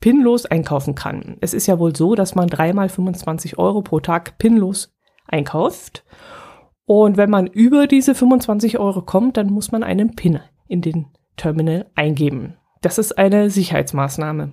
pinlos 0.00 0.46
einkaufen 0.46 0.94
kann. 0.94 1.36
Es 1.40 1.54
ist 1.54 1.66
ja 1.66 1.78
wohl 1.78 1.94
so, 1.94 2.14
dass 2.14 2.34
man 2.34 2.48
dreimal 2.48 2.88
25 2.88 3.58
Euro 3.58 3.82
pro 3.82 4.00
Tag 4.00 4.38
pinlos 4.38 4.94
einkauft. 5.26 6.04
Und 6.84 7.16
wenn 7.16 7.30
man 7.30 7.46
über 7.46 7.86
diese 7.86 8.14
25 8.14 8.78
Euro 8.78 9.02
kommt, 9.02 9.36
dann 9.36 9.46
muss 9.46 9.72
man 9.72 9.82
einen 9.82 10.14
Pin 10.14 10.40
in 10.66 10.82
den 10.82 11.06
Terminal 11.36 11.90
eingeben. 11.94 12.56
Das 12.84 12.98
ist 12.98 13.16
eine 13.16 13.48
Sicherheitsmaßnahme. 13.48 14.50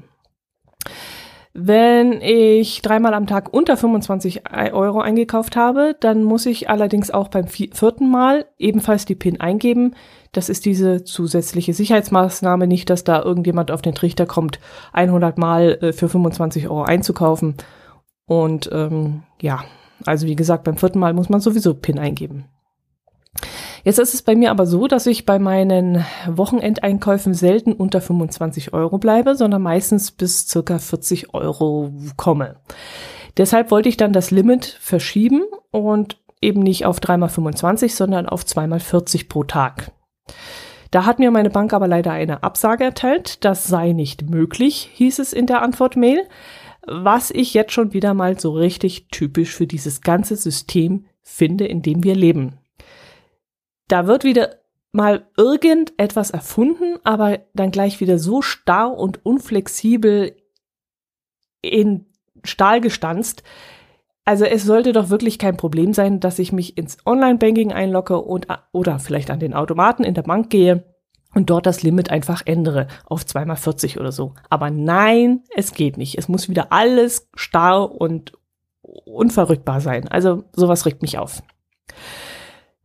Wenn 1.54 2.22
ich 2.22 2.82
dreimal 2.82 3.14
am 3.14 3.28
Tag 3.28 3.54
unter 3.54 3.76
25 3.76 4.44
Euro 4.72 5.02
eingekauft 5.02 5.58
habe, 5.58 5.98
dann 6.00 6.24
muss 6.24 6.46
ich 6.46 6.70
allerdings 6.70 7.12
auch 7.12 7.28
beim 7.28 7.48
vierten 7.48 8.10
Mal 8.10 8.46
ebenfalls 8.58 9.04
die 9.04 9.16
PIN 9.16 9.42
eingeben. 9.42 9.96
Das 10.32 10.48
ist 10.48 10.64
diese 10.64 11.04
zusätzliche 11.04 11.74
Sicherheitsmaßnahme, 11.74 12.68
nicht, 12.68 12.90
dass 12.90 13.04
da 13.04 13.22
irgendjemand 13.22 13.70
auf 13.70 13.82
den 13.82 13.96
Trichter 13.96 14.26
kommt, 14.26 14.62
100 14.94 15.38
Mal 15.38 15.78
äh, 15.82 15.92
für 15.92 16.08
25 16.08 16.70
Euro 16.70 16.84
einzukaufen. 16.84 17.56
Und 18.28 18.70
ähm, 18.72 19.24
ja, 19.42 19.66
also 20.06 20.26
wie 20.26 20.38
gesagt, 20.38 20.64
beim 20.64 20.78
vierten 20.78 21.00
Mal 21.00 21.14
muss 21.14 21.28
man 21.28 21.42
sowieso 21.42 21.74
PIN 21.74 22.00
eingeben. 22.00 22.46
Jetzt 23.84 24.00
ist 24.00 24.14
es 24.14 24.22
bei 24.22 24.36
mir 24.36 24.52
aber 24.52 24.66
so, 24.66 24.88
dass 24.88 25.08
ich 25.08 25.26
bei 25.26 25.40
meinen 25.40 26.06
Wochenendeinkäufen 26.28 27.34
selten 27.34 27.74
unter 27.74 28.02
25 28.02 28.74
Euro 28.74 28.98
bleibe, 28.98 29.36
sondern 29.36 29.62
meistens 29.62 30.12
bis 30.12 30.48
circa 30.48 30.78
40 30.78 31.34
Euro 31.34 31.92
komme. 32.16 32.58
Deshalb 33.38 33.72
wollte 33.72 33.90
ich 33.90 33.98
dann 33.98 34.14
das 34.14 34.30
Limit 34.30 34.66
verschieben 34.66 35.44
und 35.72 36.18
eben 36.42 36.62
nicht 36.62 36.86
auf 36.86 37.00
3x25, 37.00 37.96
sondern 37.96 38.28
auf 38.28 38.44
2x40 38.44 39.30
pro 39.30 39.44
Tag. 39.44 39.92
Da 40.92 41.06
hat 41.06 41.20
mir 41.20 41.32
meine 41.32 41.50
Bank 41.50 41.74
aber 41.74 41.88
leider 41.88 42.12
eine 42.12 42.44
Absage 42.44 42.84
erteilt. 42.84 43.46
Das 43.46 43.68
sei 43.68 43.94
nicht 43.94 44.30
möglich, 44.30 44.90
hieß 44.94 45.20
es 45.20 45.34
in 45.34 45.48
der 45.48 45.62
Antwortmail, 45.62 46.28
was 46.86 47.32
ich 47.32 47.54
jetzt 47.54 47.72
schon 47.72 47.94
wieder 47.94 48.14
mal 48.14 48.40
so 48.40 48.52
richtig 48.52 49.08
typisch 49.10 49.56
für 49.56 49.68
dieses 49.68 50.02
ganze 50.02 50.36
System 50.36 51.06
finde, 51.22 51.66
in 51.66 51.82
dem 51.82 52.04
wir 52.04 52.16
leben. 52.16 52.58
Da 53.91 54.07
wird 54.07 54.24
wieder 54.24 54.55
mal 54.93 55.25
irgendetwas 55.36 56.31
erfunden, 56.31 56.98
aber 57.03 57.39
dann 57.53 57.71
gleich 57.71 58.00
wieder 58.00 58.19
so 58.19 58.41
starr 58.41 58.98
und 58.98 59.25
unflexibel 59.25 60.33
in 61.62 62.05
Stahl 62.45 62.79
gestanzt. 62.79 63.43
Also 64.24 64.45
es 64.45 64.63
sollte 64.63 64.93
doch 64.93 65.10
wirklich 65.10 65.39
kein 65.39 65.57
Problem 65.57 65.93
sein, 65.93 66.21
dass 66.21 66.39
ich 66.39 66.53
mich 66.53 66.77
ins 66.77 67.00
Online-Banking 67.05 67.74
einlogge 67.74 68.21
und 68.21 68.48
oder 68.71 69.00
vielleicht 69.00 69.29
an 69.29 69.41
den 69.41 69.53
Automaten 69.53 70.05
in 70.05 70.13
der 70.13 70.24
Bank 70.24 70.50
gehe 70.50 70.86
und 71.36 71.50
dort 71.50 71.65
das 71.65 71.83
Limit 71.83 72.12
einfach 72.12 72.43
ändere 72.45 72.88
auf 73.05 73.24
2x40 73.24 74.00
oder 74.00 74.13
so. 74.13 74.36
Aber 74.50 74.69
nein, 74.69 75.43
es 75.53 75.74
geht 75.74 75.98
nicht. 75.98 76.17
Es 76.17 76.29
muss 76.29 76.48
wieder 76.48 76.71
alles 76.71 77.29
starr 77.33 77.91
und 77.91 78.31
unverrückbar 78.81 79.81
sein. 79.81 80.07
Also 80.07 80.45
sowas 80.53 80.86
regt 80.86 81.01
mich 81.01 81.17
auf. 81.17 81.43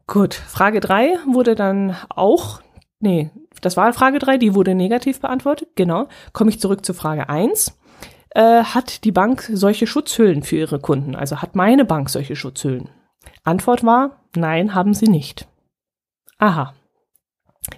Gut, 0.06 0.34
Frage 0.34 0.80
drei 0.80 1.18
wurde 1.26 1.54
dann 1.54 1.96
auch, 2.08 2.60
nee, 3.00 3.30
das 3.60 3.76
war 3.76 3.92
Frage 3.92 4.18
drei, 4.18 4.38
die 4.38 4.54
wurde 4.54 4.75
negativ 4.75 5.20
beantwortet, 5.20 5.70
genau. 5.75 6.08
Komme 6.32 6.50
ich 6.50 6.60
zurück 6.60 6.84
zu 6.84 6.94
Frage 6.94 7.28
eins. 7.28 7.78
Äh, 8.30 8.62
hat 8.62 9.04
die 9.04 9.12
Bank 9.12 9.50
solche 9.52 9.86
Schutzhüllen 9.86 10.42
für 10.42 10.56
ihre 10.56 10.78
Kunden? 10.78 11.16
Also 11.16 11.42
hat 11.42 11.56
meine 11.56 11.84
Bank 11.84 12.10
solche 12.10 12.36
Schutzhüllen? 12.36 12.90
Antwort 13.42 13.82
war, 13.82 14.22
nein, 14.36 14.75
haben 14.75 14.94
sie 14.94 15.08
nicht. 15.08 15.48
Aha, 16.38 16.75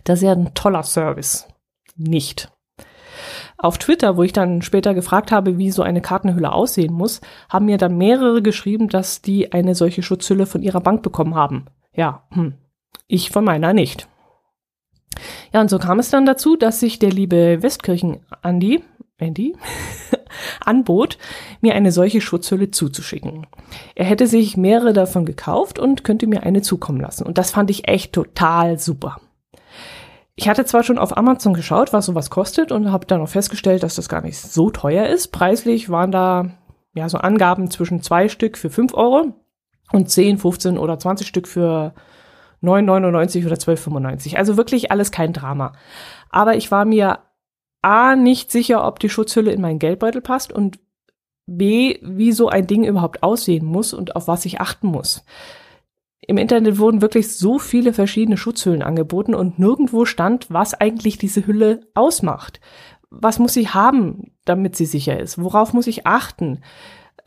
das 0.04 0.18
ist 0.18 0.24
ja 0.24 0.32
ein 0.32 0.52
toller 0.54 0.82
Service. 0.82 1.46
Nicht. 1.96 2.50
Auf 3.56 3.78
Twitter, 3.78 4.16
wo 4.16 4.22
ich 4.22 4.32
dann 4.32 4.62
später 4.62 4.94
gefragt 4.94 5.32
habe, 5.32 5.58
wie 5.58 5.70
so 5.70 5.82
eine 5.82 6.00
Kartenhülle 6.00 6.52
aussehen 6.52 6.92
muss, 6.92 7.20
haben 7.48 7.64
mir 7.64 7.78
dann 7.78 7.96
mehrere 7.96 8.42
geschrieben, 8.42 8.88
dass 8.88 9.20
die 9.20 9.52
eine 9.52 9.74
solche 9.74 10.02
Schutzhülle 10.02 10.46
von 10.46 10.62
ihrer 10.62 10.80
Bank 10.80 11.02
bekommen 11.02 11.34
haben. 11.34 11.66
Ja, 11.98 12.22
hm. 12.30 12.54
ich 13.08 13.30
von 13.30 13.44
meiner 13.44 13.72
nicht. 13.72 14.08
Ja, 15.52 15.60
und 15.60 15.68
so 15.68 15.80
kam 15.80 15.98
es 15.98 16.10
dann 16.10 16.26
dazu, 16.26 16.54
dass 16.56 16.78
sich 16.78 17.00
der 17.00 17.10
liebe 17.10 17.60
Westkirchen-Andi, 17.60 18.84
Andy, 19.18 19.56
anbot, 20.64 21.18
mir 21.60 21.74
eine 21.74 21.90
solche 21.90 22.20
Schutzhülle 22.20 22.70
zuzuschicken. 22.70 23.48
Er 23.96 24.04
hätte 24.04 24.28
sich 24.28 24.56
mehrere 24.56 24.92
davon 24.92 25.26
gekauft 25.26 25.80
und 25.80 26.04
könnte 26.04 26.28
mir 26.28 26.44
eine 26.44 26.62
zukommen 26.62 27.00
lassen. 27.00 27.26
Und 27.26 27.36
das 27.36 27.50
fand 27.50 27.68
ich 27.68 27.88
echt 27.88 28.12
total 28.12 28.78
super. 28.78 29.20
Ich 30.36 30.48
hatte 30.48 30.64
zwar 30.64 30.84
schon 30.84 30.98
auf 30.98 31.16
Amazon 31.16 31.52
geschaut, 31.52 31.92
was 31.92 32.06
sowas 32.06 32.30
kostet 32.30 32.70
und 32.70 32.92
habe 32.92 33.06
dann 33.06 33.20
auch 33.20 33.28
festgestellt, 33.28 33.82
dass 33.82 33.96
das 33.96 34.08
gar 34.08 34.22
nicht 34.22 34.38
so 34.38 34.70
teuer 34.70 35.08
ist. 35.08 35.32
Preislich 35.32 35.90
waren 35.90 36.12
da 36.12 36.50
ja 36.94 37.08
so 37.08 37.18
Angaben 37.18 37.72
zwischen 37.72 38.02
zwei 38.02 38.28
Stück 38.28 38.56
für 38.56 38.70
fünf 38.70 38.94
Euro 38.94 39.34
und 39.92 40.10
10, 40.10 40.38
15 40.38 40.78
oder 40.78 40.98
20 40.98 41.26
Stück 41.26 41.48
für 41.48 41.94
9,99 42.62 43.46
oder 43.46 43.56
12,95. 43.56 44.36
Also 44.36 44.56
wirklich 44.56 44.90
alles 44.90 45.10
kein 45.10 45.32
Drama. 45.32 45.72
Aber 46.30 46.56
ich 46.56 46.70
war 46.70 46.84
mir 46.84 47.20
A, 47.82 48.16
nicht 48.16 48.50
sicher, 48.50 48.86
ob 48.86 48.98
die 48.98 49.08
Schutzhülle 49.08 49.52
in 49.52 49.60
meinen 49.60 49.78
Geldbeutel 49.78 50.20
passt 50.20 50.52
und 50.52 50.78
B, 51.46 51.98
wie 52.02 52.32
so 52.32 52.48
ein 52.48 52.66
Ding 52.66 52.84
überhaupt 52.84 53.22
aussehen 53.22 53.64
muss 53.64 53.94
und 53.94 54.16
auf 54.16 54.28
was 54.28 54.44
ich 54.44 54.60
achten 54.60 54.88
muss. 54.88 55.24
Im 56.20 56.36
Internet 56.36 56.78
wurden 56.78 57.00
wirklich 57.00 57.34
so 57.34 57.58
viele 57.58 57.94
verschiedene 57.94 58.36
Schutzhüllen 58.36 58.82
angeboten 58.82 59.34
und 59.34 59.58
nirgendwo 59.58 60.04
stand, 60.04 60.50
was 60.50 60.74
eigentlich 60.74 61.16
diese 61.16 61.46
Hülle 61.46 61.80
ausmacht. 61.94 62.60
Was 63.08 63.38
muss 63.38 63.54
sie 63.54 63.68
haben, 63.68 64.32
damit 64.44 64.76
sie 64.76 64.84
sicher 64.84 65.18
ist? 65.18 65.42
Worauf 65.42 65.72
muss 65.72 65.86
ich 65.86 66.06
achten? 66.06 66.60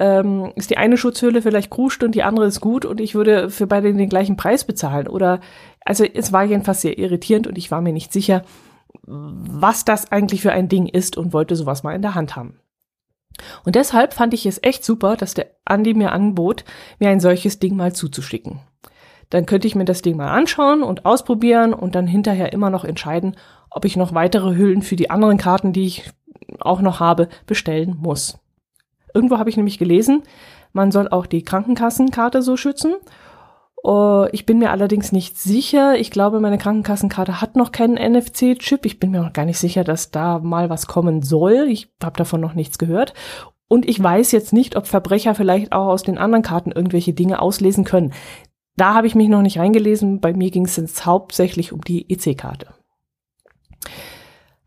Ähm, 0.02 0.52
ist 0.56 0.72
die 0.72 0.78
eine 0.78 0.98
Schutzhülle 0.98 1.44
vielleicht 1.44 1.70
kruscht 1.70 2.04
und 2.04 2.16
die 2.16 2.24
andere 2.24 2.48
ist 2.48 2.60
gut 2.60 2.86
und 2.86 3.00
ich 3.00 3.14
würde 3.14 3.52
für 3.52 3.68
beide 3.68 3.94
den 3.94 4.10
gleichen 4.10 4.36
Preis 4.36 4.64
bezahlen. 4.64 5.08
Oder 5.08 5.40
also 5.86 6.04
es 6.04 6.34
war 6.34 6.44
jedenfalls 6.44 6.82
sehr 6.82 6.98
irritierend 6.98 7.46
und 7.46 7.56
ich 7.56 7.70
war 7.70 7.82
mir 7.82 7.94
nicht 7.94 8.12
sicher, 8.12 8.42
was 9.04 9.86
das 9.86 10.12
eigentlich 10.12 10.42
für 10.42 10.54
ein 10.54 10.70
Ding 10.70 10.88
ist 10.88 11.18
und 11.18 11.34
wollte 11.34 11.56
sowas 11.56 11.84
mal 11.84 11.94
in 11.94 12.02
der 12.02 12.16
Hand 12.16 12.36
haben. 12.36 12.60
Und 13.64 13.76
deshalb 13.76 14.14
fand 14.14 14.34
ich 14.34 14.48
es 14.48 14.62
echt 14.64 14.84
super, 14.84 15.16
dass 15.16 15.36
der 15.36 15.52
Andi 15.66 15.94
mir 15.94 16.14
anbot, 16.14 16.66
mir 17.00 17.10
ein 17.10 17.20
solches 17.20 17.60
Ding 17.60 17.76
mal 17.76 17.94
zuzuschicken. 17.94 18.60
Dann 19.30 19.46
könnte 19.46 19.68
ich 19.68 19.76
mir 19.76 19.86
das 19.86 20.02
Ding 20.02 20.18
mal 20.18 20.30
anschauen 20.30 20.82
und 20.82 21.06
ausprobieren 21.06 21.76
und 21.76 21.94
dann 21.94 22.08
hinterher 22.08 22.54
immer 22.54 22.72
noch 22.72 22.86
entscheiden, 22.86 23.38
ob 23.70 23.86
ich 23.86 23.96
noch 23.96 24.16
weitere 24.16 24.56
Hüllen 24.56 24.82
für 24.82 24.96
die 24.96 25.12
anderen 25.12 25.38
Karten, 25.38 25.74
die 25.74 25.86
ich 25.86 26.12
auch 26.60 26.82
noch 26.82 27.00
habe, 27.00 27.30
bestellen 27.46 27.96
muss. 28.00 28.41
Irgendwo 29.14 29.38
habe 29.38 29.50
ich 29.50 29.58
nämlich 29.58 29.78
gelesen, 29.78 30.24
man 30.74 30.92
soll 30.92 31.08
auch 31.10 31.26
die 31.26 31.44
Krankenkassenkarte 31.44 32.42
so 32.42 32.58
schützen. 32.58 32.96
Uh, 33.84 34.28
ich 34.32 34.46
bin 34.46 34.60
mir 34.60 34.70
allerdings 34.70 35.12
nicht 35.12 35.40
sicher. 35.40 35.98
Ich 35.98 36.12
glaube, 36.12 36.40
meine 36.40 36.60
Krankenkassenkarte 36.60 37.42
hat 37.42 37.56
noch 37.56 37.72
keinen 37.72 37.96
NFC-Chip. 37.96 38.86
Ich 38.86 39.00
bin 39.00 39.10
mir 39.12 39.26
auch 39.26 39.34
gar 39.34 39.46
nicht 39.46 39.58
sicher, 39.58 39.84
dass 39.84 40.12
da 40.12 40.38
mal 40.38 40.70
was 40.70 40.86
kommen 40.86 41.24
soll. 41.24 41.68
Ich 41.68 41.92
habe 42.02 42.16
davon 42.16 42.42
noch 42.42 42.54
nichts 42.54 42.78
gehört. 42.78 43.14
Und 43.68 43.90
ich 43.90 44.02
weiß 44.02 44.34
jetzt 44.34 44.54
nicht, 44.54 44.76
ob 44.76 44.86
Verbrecher 44.86 45.34
vielleicht 45.34 45.72
auch 45.72 45.88
aus 45.88 46.04
den 46.04 46.20
anderen 46.20 46.44
Karten 46.44 46.72
irgendwelche 46.72 47.14
Dinge 47.14 47.42
auslesen 47.42 47.84
können. 47.84 48.14
Da 48.76 48.94
habe 48.94 49.08
ich 49.08 49.16
mich 49.16 49.30
noch 49.30 49.42
nicht 49.42 49.58
reingelesen. 49.58 50.20
Bei 50.20 50.34
mir 50.34 50.52
ging 50.52 50.66
es 50.66 50.76
jetzt 50.76 51.06
hauptsächlich 51.06 51.74
um 51.74 51.82
die 51.82 52.12
EC-Karte. 52.12 52.68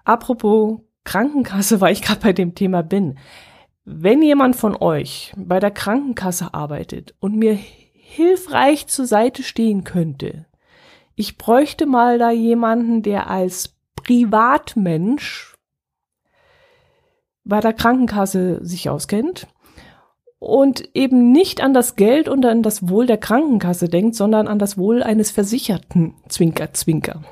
Apropos 0.04 0.80
Krankenkasse, 1.04 1.80
weil 1.80 1.92
ich 1.92 2.02
gerade 2.02 2.20
bei 2.20 2.32
dem 2.32 2.54
Thema 2.54 2.82
bin. 2.82 3.18
Wenn 3.84 4.22
jemand 4.22 4.56
von 4.56 4.74
euch 4.76 5.34
bei 5.36 5.60
der 5.60 5.70
Krankenkasse 5.70 6.54
arbeitet 6.54 7.14
und 7.20 7.36
mir 7.36 7.52
hilfreich 7.92 8.86
zur 8.86 9.06
Seite 9.06 9.42
stehen 9.42 9.84
könnte, 9.84 10.46
ich 11.16 11.36
bräuchte 11.36 11.84
mal 11.84 12.18
da 12.18 12.30
jemanden, 12.30 13.02
der 13.02 13.28
als 13.28 13.76
Privatmensch 13.94 15.54
bei 17.44 17.60
der 17.60 17.74
Krankenkasse 17.74 18.64
sich 18.64 18.88
auskennt 18.88 19.48
und 20.38 20.88
eben 20.94 21.30
nicht 21.30 21.60
an 21.62 21.74
das 21.74 21.94
Geld 21.94 22.28
und 22.30 22.44
an 22.46 22.62
das 22.62 22.88
Wohl 22.88 23.06
der 23.06 23.18
Krankenkasse 23.18 23.90
denkt, 23.90 24.14
sondern 24.14 24.48
an 24.48 24.58
das 24.58 24.78
Wohl 24.78 25.02
eines 25.02 25.30
Versicherten. 25.30 26.14
Zwinker, 26.28 26.72
zwinker. 26.72 27.22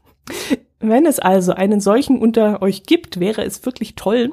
Wenn 0.80 1.04
es 1.04 1.18
also 1.18 1.52
einen 1.52 1.80
solchen 1.80 2.18
unter 2.18 2.62
euch 2.62 2.84
gibt, 2.84 3.20
wäre 3.20 3.44
es 3.44 3.64
wirklich 3.66 3.94
toll, 3.94 4.32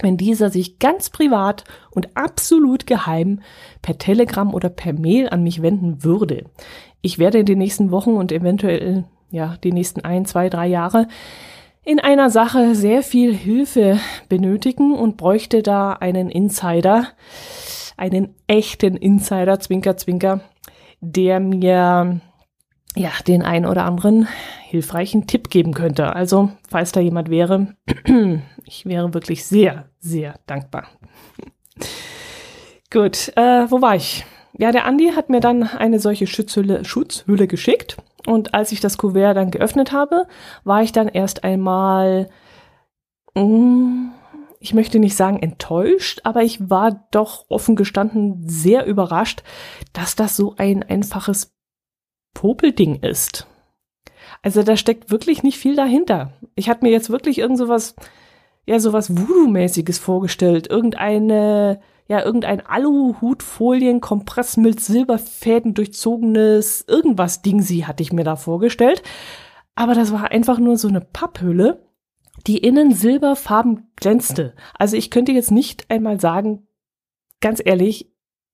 wenn 0.00 0.16
dieser 0.16 0.50
sich 0.50 0.78
ganz 0.78 1.10
privat 1.10 1.64
und 1.90 2.16
absolut 2.16 2.86
geheim 2.86 3.40
per 3.82 3.98
Telegram 3.98 4.52
oder 4.54 4.68
per 4.68 4.92
Mail 4.92 5.28
an 5.28 5.42
mich 5.42 5.62
wenden 5.62 6.02
würde. 6.02 6.44
Ich 7.02 7.18
werde 7.18 7.38
in 7.38 7.46
den 7.46 7.58
nächsten 7.58 7.90
Wochen 7.90 8.12
und 8.12 8.32
eventuell 8.32 9.04
ja 9.30 9.56
die 9.62 9.72
nächsten 9.72 10.00
ein, 10.02 10.24
zwei, 10.24 10.48
drei 10.48 10.66
Jahre 10.66 11.08
in 11.84 11.98
einer 11.98 12.30
Sache 12.30 12.74
sehr 12.74 13.02
viel 13.02 13.34
Hilfe 13.34 13.98
benötigen 14.28 14.94
und 14.94 15.16
bräuchte 15.16 15.62
da 15.62 15.92
einen 15.92 16.30
Insider, 16.30 17.08
einen 17.96 18.34
echten 18.46 18.96
Insider, 18.96 19.58
Zwinker, 19.58 19.96
Zwinker, 19.96 20.40
der 21.00 21.40
mir 21.40 22.20
ja 22.94 23.10
den 23.26 23.42
ein 23.42 23.66
oder 23.66 23.84
anderen 23.84 24.28
hilfreichen 24.64 25.26
Tipp 25.26 25.50
geben 25.50 25.74
könnte. 25.74 26.14
Also, 26.14 26.50
falls 26.68 26.92
da 26.92 27.00
jemand 27.00 27.30
wäre, 27.30 27.74
ich 28.64 28.86
wäre 28.86 29.14
wirklich 29.14 29.44
sehr, 29.44 29.88
sehr 29.98 30.38
dankbar. 30.46 30.88
Gut, 32.90 33.32
äh, 33.36 33.70
wo 33.70 33.80
war 33.80 33.96
ich? 33.96 34.24
Ja, 34.58 34.70
der 34.70 34.84
Andi 34.84 35.12
hat 35.16 35.30
mir 35.30 35.40
dann 35.40 35.62
eine 35.62 35.98
solche 35.98 36.26
Schutzhülle, 36.26 36.84
Schutzhülle 36.84 37.46
geschickt 37.46 37.96
und 38.26 38.54
als 38.54 38.72
ich 38.72 38.80
das 38.80 38.98
Kuvert 38.98 39.36
dann 39.36 39.50
geöffnet 39.50 39.92
habe, 39.92 40.26
war 40.64 40.82
ich 40.82 40.92
dann 40.92 41.08
erst 41.08 41.42
einmal, 41.42 42.28
mm, 43.34 44.10
ich 44.60 44.74
möchte 44.74 44.98
nicht 44.98 45.16
sagen 45.16 45.38
enttäuscht, 45.38 46.20
aber 46.24 46.42
ich 46.42 46.70
war 46.70 47.06
doch 47.10 47.46
offen 47.48 47.76
gestanden 47.76 48.46
sehr 48.46 48.86
überrascht, 48.86 49.42
dass 49.92 50.14
das 50.14 50.36
so 50.36 50.54
ein 50.56 50.82
einfaches 50.82 51.52
Popelding 52.34 52.96
ist. 52.96 53.46
Also 54.42 54.62
da 54.62 54.76
steckt 54.76 55.10
wirklich 55.10 55.42
nicht 55.42 55.58
viel 55.58 55.76
dahinter. 55.76 56.32
Ich 56.54 56.68
hatte 56.68 56.84
mir 56.84 56.90
jetzt 56.90 57.10
wirklich 57.10 57.38
irgend 57.38 57.58
sowas, 57.58 57.94
ja, 58.66 58.78
sowas 58.78 59.16
Voodoo-mäßiges 59.16 59.98
vorgestellt. 59.98 60.68
Irgendeine 60.68 61.80
ja, 62.12 62.22
irgendein 62.22 62.60
Aluhutfolien, 62.60 64.02
Kompressmilch, 64.02 64.80
Silberfäden 64.80 65.72
durchzogenes 65.72 66.84
irgendwas 66.86 67.40
Ding 67.40 67.62
sie 67.62 67.86
hatte 67.86 68.02
ich 68.02 68.12
mir 68.12 68.24
da 68.24 68.36
vorgestellt. 68.36 69.02
Aber 69.74 69.94
das 69.94 70.12
war 70.12 70.30
einfach 70.30 70.58
nur 70.58 70.76
so 70.76 70.88
eine 70.88 71.00
Papphülle, 71.00 71.88
die 72.46 72.58
innen 72.58 72.92
silberfarben 72.92 73.90
glänzte. 73.96 74.54
Also 74.78 74.96
ich 74.96 75.10
könnte 75.10 75.32
jetzt 75.32 75.50
nicht 75.50 75.90
einmal 75.90 76.20
sagen, 76.20 76.66
ganz 77.40 77.62
ehrlich, 77.64 78.11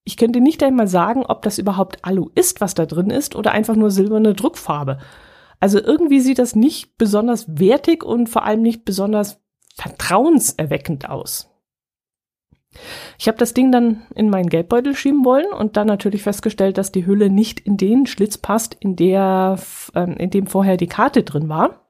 ich 0.09 0.17
könnte 0.17 0.41
nicht 0.41 0.63
einmal 0.63 0.89
sagen, 0.89 1.27
ob 1.27 1.43
das 1.43 1.59
überhaupt 1.59 2.03
Alu 2.03 2.31
ist, 2.35 2.63
was 2.63 2.73
da 2.73 2.87
drin 2.87 3.11
ist, 3.11 3.37
oder 3.37 3.53
einfach 3.53 3.77
nur 3.77 3.91
silberne 3.91 4.33
Druckfarbe. 4.33 4.97
Also 5.61 5.79
irgendwie 5.79 6.21
sieht 6.21 6.39
das 6.39 6.57
nicht 6.57 6.97
besonders 6.97 7.45
wertig 7.59 8.03
und 8.05 8.31
vor 8.31 8.43
allem 8.45 8.63
nicht 8.63 8.87
besonders 8.87 9.39
vertrauenserweckend 9.75 11.11
aus. 11.11 11.51
Ich 13.19 13.29
habe 13.29 13.37
das 13.37 13.53
Ding 13.53 13.71
dann 13.71 14.01
in 14.15 14.31
meinen 14.31 14.49
Geldbeutel 14.49 14.97
schieben 14.97 15.27
wollen 15.27 15.53
und 15.53 15.77
dann 15.77 15.87
natürlich 15.87 16.23
festgestellt, 16.23 16.79
dass 16.79 16.91
die 16.91 17.05
Hülle 17.05 17.29
nicht 17.29 17.61
in 17.61 17.77
den 17.77 18.07
Schlitz 18.07 18.39
passt, 18.39 18.79
in 18.81 18.97
der, 18.97 19.59
ähm, 19.95 20.17
in 20.17 20.31
dem 20.31 20.47
vorher 20.47 20.79
die 20.79 20.87
Karte 20.87 21.23
drin 21.23 21.51
war. 21.51 21.87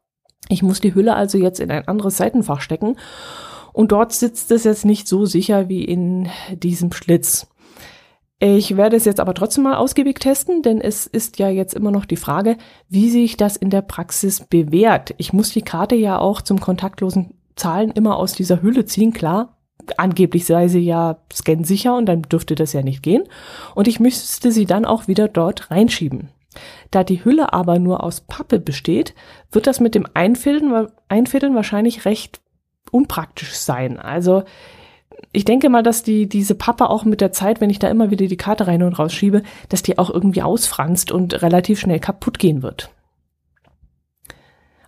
Ich 0.48 0.64
muss 0.64 0.80
die 0.80 0.96
Hülle 0.96 1.14
also 1.14 1.38
jetzt 1.38 1.60
in 1.60 1.70
ein 1.70 1.86
anderes 1.86 2.16
Seitenfach 2.16 2.62
stecken 2.62 2.96
und 3.72 3.92
dort 3.92 4.12
sitzt 4.12 4.50
es 4.50 4.64
jetzt 4.64 4.84
nicht 4.84 5.06
so 5.06 5.24
sicher 5.24 5.68
wie 5.68 5.84
in 5.84 6.28
diesem 6.50 6.90
Schlitz. 6.90 7.46
Ich 8.40 8.76
werde 8.76 8.96
es 8.96 9.04
jetzt 9.04 9.18
aber 9.18 9.34
trotzdem 9.34 9.64
mal 9.64 9.76
ausgiebig 9.76 10.20
testen, 10.20 10.62
denn 10.62 10.80
es 10.80 11.06
ist 11.06 11.40
ja 11.40 11.48
jetzt 11.48 11.74
immer 11.74 11.90
noch 11.90 12.04
die 12.04 12.16
Frage, 12.16 12.56
wie 12.88 13.10
sich 13.10 13.36
das 13.36 13.56
in 13.56 13.68
der 13.68 13.82
Praxis 13.82 14.46
bewährt. 14.48 15.14
Ich 15.18 15.32
muss 15.32 15.50
die 15.50 15.62
Karte 15.62 15.96
ja 15.96 16.18
auch 16.18 16.40
zum 16.40 16.60
kontaktlosen 16.60 17.34
Zahlen 17.56 17.90
immer 17.90 18.16
aus 18.16 18.34
dieser 18.34 18.62
Hülle 18.62 18.84
ziehen, 18.84 19.12
klar, 19.12 19.58
angeblich 19.96 20.46
sei 20.46 20.68
sie 20.68 20.80
ja 20.80 21.18
scansicher 21.32 21.96
und 21.96 22.06
dann 22.06 22.22
dürfte 22.22 22.54
das 22.54 22.72
ja 22.72 22.82
nicht 22.82 23.02
gehen. 23.02 23.24
Und 23.74 23.88
ich 23.88 23.98
müsste 23.98 24.52
sie 24.52 24.66
dann 24.66 24.84
auch 24.84 25.08
wieder 25.08 25.26
dort 25.26 25.72
reinschieben. 25.72 26.28
Da 26.92 27.02
die 27.02 27.24
Hülle 27.24 27.52
aber 27.52 27.80
nur 27.80 28.04
aus 28.04 28.20
Pappe 28.20 28.60
besteht, 28.60 29.14
wird 29.50 29.66
das 29.66 29.80
mit 29.80 29.96
dem 29.96 30.06
Einfädeln, 30.14 30.88
Einfädeln 31.08 31.56
wahrscheinlich 31.56 32.04
recht 32.04 32.40
unpraktisch 32.92 33.54
sein. 33.54 33.98
Also 33.98 34.44
ich 35.32 35.44
denke 35.44 35.68
mal, 35.68 35.82
dass 35.82 36.02
die 36.02 36.28
diese 36.28 36.54
Pappe 36.54 36.88
auch 36.88 37.04
mit 37.04 37.20
der 37.20 37.32
Zeit, 37.32 37.60
wenn 37.60 37.70
ich 37.70 37.78
da 37.78 37.88
immer 37.88 38.10
wieder 38.10 38.26
die 38.26 38.36
Karte 38.36 38.66
rein 38.66 38.82
und 38.82 38.98
rausschiebe, 38.98 39.42
dass 39.68 39.82
die 39.82 39.98
auch 39.98 40.10
irgendwie 40.10 40.42
ausfranst 40.42 41.12
und 41.12 41.42
relativ 41.42 41.78
schnell 41.78 42.00
kaputt 42.00 42.38
gehen 42.38 42.62
wird. 42.62 42.90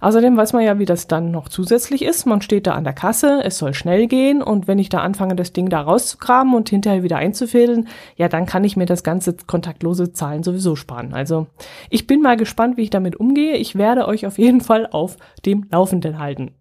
Außerdem 0.03 0.35
weiß 0.35 0.55
man 0.55 0.63
ja, 0.63 0.79
wie 0.79 0.87
das 0.87 1.09
dann 1.09 1.31
noch 1.31 1.51
zusätzlich 1.51 2.03
ist. 2.03 2.25
Man 2.25 2.41
steht 2.41 2.67
da 2.67 2.73
an 2.73 2.85
der 2.85 2.95
Kasse, 2.95 3.43
es 3.45 3.59
soll 3.59 3.75
schnell 3.75 4.07
gehen 4.07 4.43
und 4.43 4.67
wenn 4.67 4.79
ich 4.79 4.89
da 4.89 5.01
anfange, 5.01 5.37
das 5.37 5.53
Ding 5.53 5.69
da 5.69 5.83
rauszukramen 5.83 6.55
und 6.55 6.71
hinterher 6.71 7.03
wieder 7.03 7.19
einzufädeln, 7.19 7.89
ja, 8.17 8.29
dann 8.29 8.47
kann 8.47 8.65
ich 8.65 8.79
mir 8.79 8.87
das 8.87 9.05
ganze 9.05 9.37
kontaktlose 9.47 10.15
Zahlen 10.15 10.43
sowieso 10.43 10.75
sparen. 10.75 11.13
Also 11.13 11.49
ich 11.91 12.07
bin 12.07 12.23
mal 12.23 12.39
gespannt, 12.39 12.79
wie 12.79 12.83
ich 12.83 12.91
damit 12.91 13.17
umgehe. 13.17 13.57
Ich 13.57 13.77
werde 13.77 14.09
euch 14.09 14.27
auf 14.27 14.39
jeden 14.39 14.63
Fall 14.63 14.89
auf 14.91 15.19
dem 15.45 15.67
Laufenden 15.71 16.19
halten. 16.19 16.53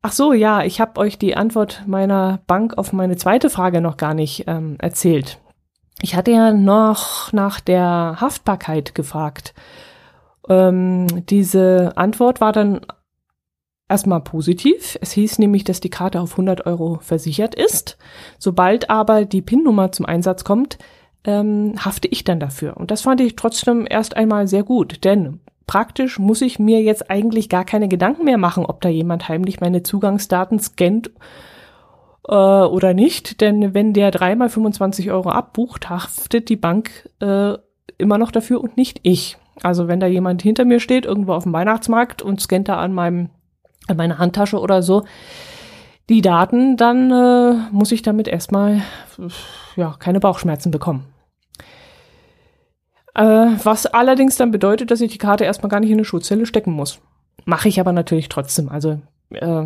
Ach 0.00 0.12
so, 0.12 0.32
ja, 0.32 0.62
ich 0.62 0.80
habe 0.80 1.00
euch 1.00 1.18
die 1.18 1.36
Antwort 1.36 1.82
meiner 1.86 2.40
Bank 2.46 2.78
auf 2.78 2.92
meine 2.92 3.16
zweite 3.16 3.50
Frage 3.50 3.80
noch 3.80 3.96
gar 3.96 4.14
nicht 4.14 4.44
ähm, 4.46 4.76
erzählt. 4.78 5.40
Ich 6.00 6.14
hatte 6.14 6.30
ja 6.30 6.52
noch 6.52 7.32
nach 7.32 7.60
der 7.60 8.16
Haftbarkeit 8.20 8.94
gefragt. 8.94 9.54
Ähm, 10.48 11.26
diese 11.26 11.92
Antwort 11.96 12.40
war 12.40 12.52
dann 12.52 12.80
erstmal 13.88 14.20
positiv. 14.20 14.96
Es 15.00 15.12
hieß 15.12 15.40
nämlich, 15.40 15.64
dass 15.64 15.80
die 15.80 15.90
Karte 15.90 16.20
auf 16.20 16.32
100 16.32 16.66
Euro 16.66 17.00
versichert 17.02 17.56
ist. 17.56 17.98
Sobald 18.38 18.90
aber 18.90 19.24
die 19.24 19.42
PIN-Nummer 19.42 19.90
zum 19.90 20.06
Einsatz 20.06 20.44
kommt, 20.44 20.78
ähm, 21.24 21.74
hafte 21.84 22.06
ich 22.06 22.22
dann 22.22 22.38
dafür. 22.38 22.76
Und 22.76 22.92
das 22.92 23.02
fand 23.02 23.20
ich 23.20 23.34
trotzdem 23.34 23.86
erst 23.88 24.16
einmal 24.16 24.46
sehr 24.46 24.62
gut, 24.62 25.04
denn 25.04 25.40
praktisch 25.68 26.18
muss 26.18 26.42
ich 26.42 26.58
mir 26.58 26.82
jetzt 26.82 27.08
eigentlich 27.08 27.48
gar 27.48 27.64
keine 27.64 27.86
Gedanken 27.86 28.24
mehr 28.24 28.38
machen, 28.38 28.66
ob 28.66 28.80
da 28.80 28.88
jemand 28.88 29.28
heimlich 29.28 29.60
meine 29.60 29.84
Zugangsdaten 29.84 30.58
scannt 30.58 31.12
äh, 32.26 32.34
oder 32.34 32.94
nicht. 32.94 33.40
Denn 33.40 33.74
wenn 33.74 33.92
der 33.92 34.10
dreimal 34.10 34.48
25 34.48 35.12
Euro 35.12 35.28
abbucht, 35.28 35.88
haftet 35.88 36.48
die 36.48 36.56
Bank 36.56 37.08
äh, 37.20 37.52
immer 37.98 38.18
noch 38.18 38.32
dafür 38.32 38.60
und 38.60 38.76
nicht 38.76 38.98
ich. 39.04 39.38
Also 39.62 39.86
wenn 39.86 40.00
da 40.00 40.06
jemand 40.06 40.42
hinter 40.42 40.64
mir 40.64 40.80
steht, 40.80 41.04
irgendwo 41.04 41.34
auf 41.34 41.44
dem 41.44 41.52
Weihnachtsmarkt 41.52 42.22
und 42.22 42.40
scannt 42.40 42.68
da 42.68 42.78
an 42.78 42.92
meinem, 42.92 43.30
an 43.86 43.96
meiner 43.96 44.18
Handtasche 44.18 44.58
oder 44.58 44.82
so 44.82 45.04
die 46.08 46.22
Daten, 46.22 46.78
dann 46.78 47.10
äh, 47.10 47.54
muss 47.70 47.92
ich 47.92 48.00
damit 48.00 48.26
erstmal 48.26 48.80
ja 49.76 49.94
keine 49.98 50.20
Bauchschmerzen 50.20 50.70
bekommen. 50.70 51.04
Äh, 53.18 53.58
was 53.64 53.86
allerdings 53.86 54.36
dann 54.36 54.52
bedeutet, 54.52 54.92
dass 54.92 55.00
ich 55.00 55.10
die 55.10 55.18
Karte 55.18 55.44
erstmal 55.44 55.70
gar 55.70 55.80
nicht 55.80 55.90
in 55.90 55.96
eine 55.96 56.04
Schutzzelle 56.04 56.46
stecken 56.46 56.70
muss. 56.70 57.00
Mache 57.44 57.68
ich 57.68 57.80
aber 57.80 57.92
natürlich 57.92 58.28
trotzdem. 58.28 58.68
Also 58.68 59.00
äh, 59.30 59.64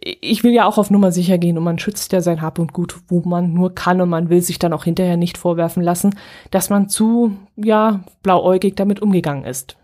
ich 0.00 0.42
will 0.42 0.52
ja 0.52 0.66
auch 0.66 0.76
auf 0.76 0.90
Nummer 0.90 1.12
sicher 1.12 1.38
gehen 1.38 1.56
und 1.56 1.62
man 1.62 1.78
schützt 1.78 2.12
ja 2.12 2.20
sein 2.20 2.42
Hab 2.42 2.58
und 2.58 2.72
Gut, 2.72 2.96
wo 3.06 3.20
man 3.20 3.52
nur 3.52 3.72
kann 3.72 4.00
und 4.00 4.08
man 4.08 4.30
will 4.30 4.42
sich 4.42 4.58
dann 4.58 4.72
auch 4.72 4.82
hinterher 4.82 5.16
nicht 5.16 5.38
vorwerfen 5.38 5.80
lassen, 5.80 6.16
dass 6.50 6.68
man 6.68 6.88
zu, 6.88 7.36
ja, 7.54 8.00
blauäugig 8.24 8.74
damit 8.74 9.00
umgegangen 9.00 9.44
ist. 9.44 9.76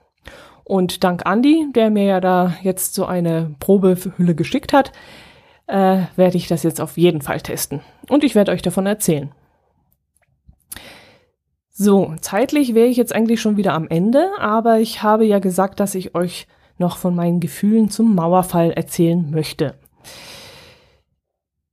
Und 0.64 1.04
dank 1.04 1.22
Andy, 1.24 1.68
der 1.72 1.88
mir 1.88 2.04
ja 2.04 2.20
da 2.20 2.54
jetzt 2.62 2.94
so 2.94 3.06
eine 3.06 3.54
Probehülle 3.60 4.34
geschickt 4.34 4.72
hat, 4.72 4.90
äh, 5.68 6.02
werde 6.16 6.36
ich 6.36 6.48
das 6.48 6.64
jetzt 6.64 6.80
auf 6.80 6.98
jeden 6.98 7.22
Fall 7.22 7.40
testen. 7.40 7.80
Und 8.08 8.24
ich 8.24 8.34
werde 8.34 8.50
euch 8.50 8.62
davon 8.62 8.86
erzählen. 8.86 9.30
So, 11.74 12.14
zeitlich 12.20 12.74
wäre 12.74 12.88
ich 12.88 12.98
jetzt 12.98 13.14
eigentlich 13.14 13.40
schon 13.40 13.56
wieder 13.56 13.72
am 13.72 13.88
Ende, 13.88 14.30
aber 14.38 14.80
ich 14.80 15.02
habe 15.02 15.24
ja 15.24 15.38
gesagt, 15.38 15.80
dass 15.80 15.94
ich 15.94 16.14
euch 16.14 16.46
noch 16.76 16.98
von 16.98 17.14
meinen 17.14 17.40
Gefühlen 17.40 17.88
zum 17.88 18.14
Mauerfall 18.14 18.72
erzählen 18.72 19.30
möchte. 19.30 19.74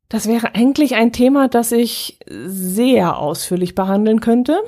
Das 0.07 0.27
wäre 0.27 0.55
eigentlich 0.55 0.95
ein 0.95 1.11
Thema, 1.11 1.49
das 1.49 1.73
ich 1.73 2.17
sehr 2.27 3.17
ausführlich 3.17 3.75
behandeln 3.75 4.21
könnte, 4.21 4.61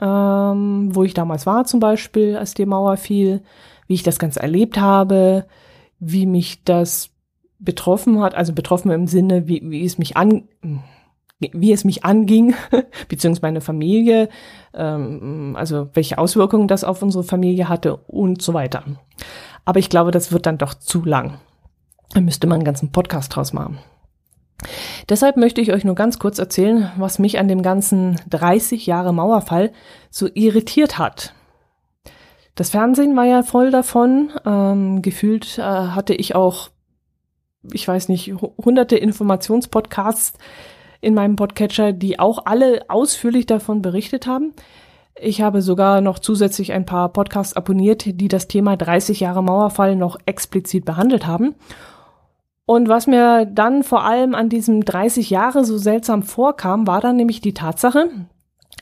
ähm, 0.00 0.90
wo 0.92 1.04
ich 1.04 1.14
damals 1.14 1.46
war 1.46 1.64
zum 1.64 1.78
Beispiel, 1.78 2.36
als 2.36 2.54
die 2.54 2.66
Mauer 2.66 2.96
fiel, 2.96 3.42
wie 3.86 3.94
ich 3.94 4.02
das 4.02 4.18
Ganze 4.18 4.40
erlebt 4.40 4.78
habe, 4.78 5.46
wie 6.00 6.26
mich 6.26 6.64
das 6.64 7.10
betroffen 7.60 8.20
hat, 8.20 8.34
also 8.34 8.52
betroffen 8.52 8.90
im 8.90 9.06
Sinne, 9.06 9.46
wie, 9.46 9.62
wie 9.64 9.84
es 9.84 9.98
mich 9.98 10.16
an, 10.16 10.48
wie 11.40 11.72
es 11.72 11.84
mich 11.84 12.04
anging, 12.04 12.54
beziehungsweise 13.08 13.42
meine 13.42 13.60
Familie, 13.60 14.28
ähm, 14.72 15.54
also 15.58 15.88
welche 15.94 16.18
Auswirkungen 16.18 16.68
das 16.68 16.84
auf 16.84 17.02
unsere 17.02 17.24
Familie 17.24 17.68
hatte 17.68 17.96
und 17.96 18.42
so 18.42 18.54
weiter. 18.54 18.84
Aber 19.64 19.78
ich 19.78 19.90
glaube, 19.90 20.10
das 20.10 20.32
wird 20.32 20.46
dann 20.46 20.58
doch 20.58 20.74
zu 20.74 21.04
lang. 21.04 21.38
Da 22.12 22.20
müsste 22.20 22.46
man 22.46 22.56
einen 22.56 22.64
ganzen 22.64 22.92
Podcast 22.92 23.34
draus 23.34 23.52
machen. 23.52 23.78
Deshalb 25.08 25.36
möchte 25.36 25.60
ich 25.60 25.72
euch 25.72 25.84
nur 25.84 25.94
ganz 25.94 26.18
kurz 26.18 26.38
erzählen, 26.38 26.90
was 26.96 27.18
mich 27.18 27.38
an 27.38 27.48
dem 27.48 27.62
ganzen 27.62 28.20
30 28.30 28.86
Jahre 28.86 29.12
Mauerfall 29.12 29.72
so 30.10 30.28
irritiert 30.32 30.98
hat. 30.98 31.34
Das 32.54 32.70
Fernsehen 32.70 33.16
war 33.16 33.24
ja 33.24 33.42
voll 33.42 33.70
davon. 33.70 34.30
Ähm, 34.46 35.02
gefühlt 35.02 35.58
äh, 35.58 35.62
hatte 35.62 36.14
ich 36.14 36.34
auch, 36.34 36.70
ich 37.72 37.86
weiß 37.86 38.08
nicht, 38.08 38.32
hunderte 38.32 38.96
Informationspodcasts 38.96 40.38
in 41.04 41.14
meinem 41.14 41.36
Podcatcher, 41.36 41.92
die 41.92 42.18
auch 42.18 42.46
alle 42.46 42.86
ausführlich 42.88 43.46
davon 43.46 43.82
berichtet 43.82 44.26
haben. 44.26 44.54
Ich 45.14 45.42
habe 45.42 45.62
sogar 45.62 46.00
noch 46.00 46.18
zusätzlich 46.18 46.72
ein 46.72 46.86
paar 46.86 47.10
Podcasts 47.10 47.54
abonniert, 47.54 48.04
die 48.04 48.28
das 48.28 48.48
Thema 48.48 48.76
30 48.76 49.20
Jahre 49.20 49.42
Mauerfall 49.42 49.94
noch 49.94 50.16
explizit 50.26 50.84
behandelt 50.84 51.26
haben. 51.26 51.54
Und 52.66 52.88
was 52.88 53.06
mir 53.06 53.44
dann 53.46 53.82
vor 53.82 54.04
allem 54.04 54.34
an 54.34 54.48
diesem 54.48 54.84
30 54.84 55.30
Jahre 55.30 55.64
so 55.64 55.78
seltsam 55.78 56.22
vorkam, 56.22 56.86
war 56.86 57.00
dann 57.00 57.16
nämlich 57.16 57.40
die 57.40 57.54
Tatsache, 57.54 58.08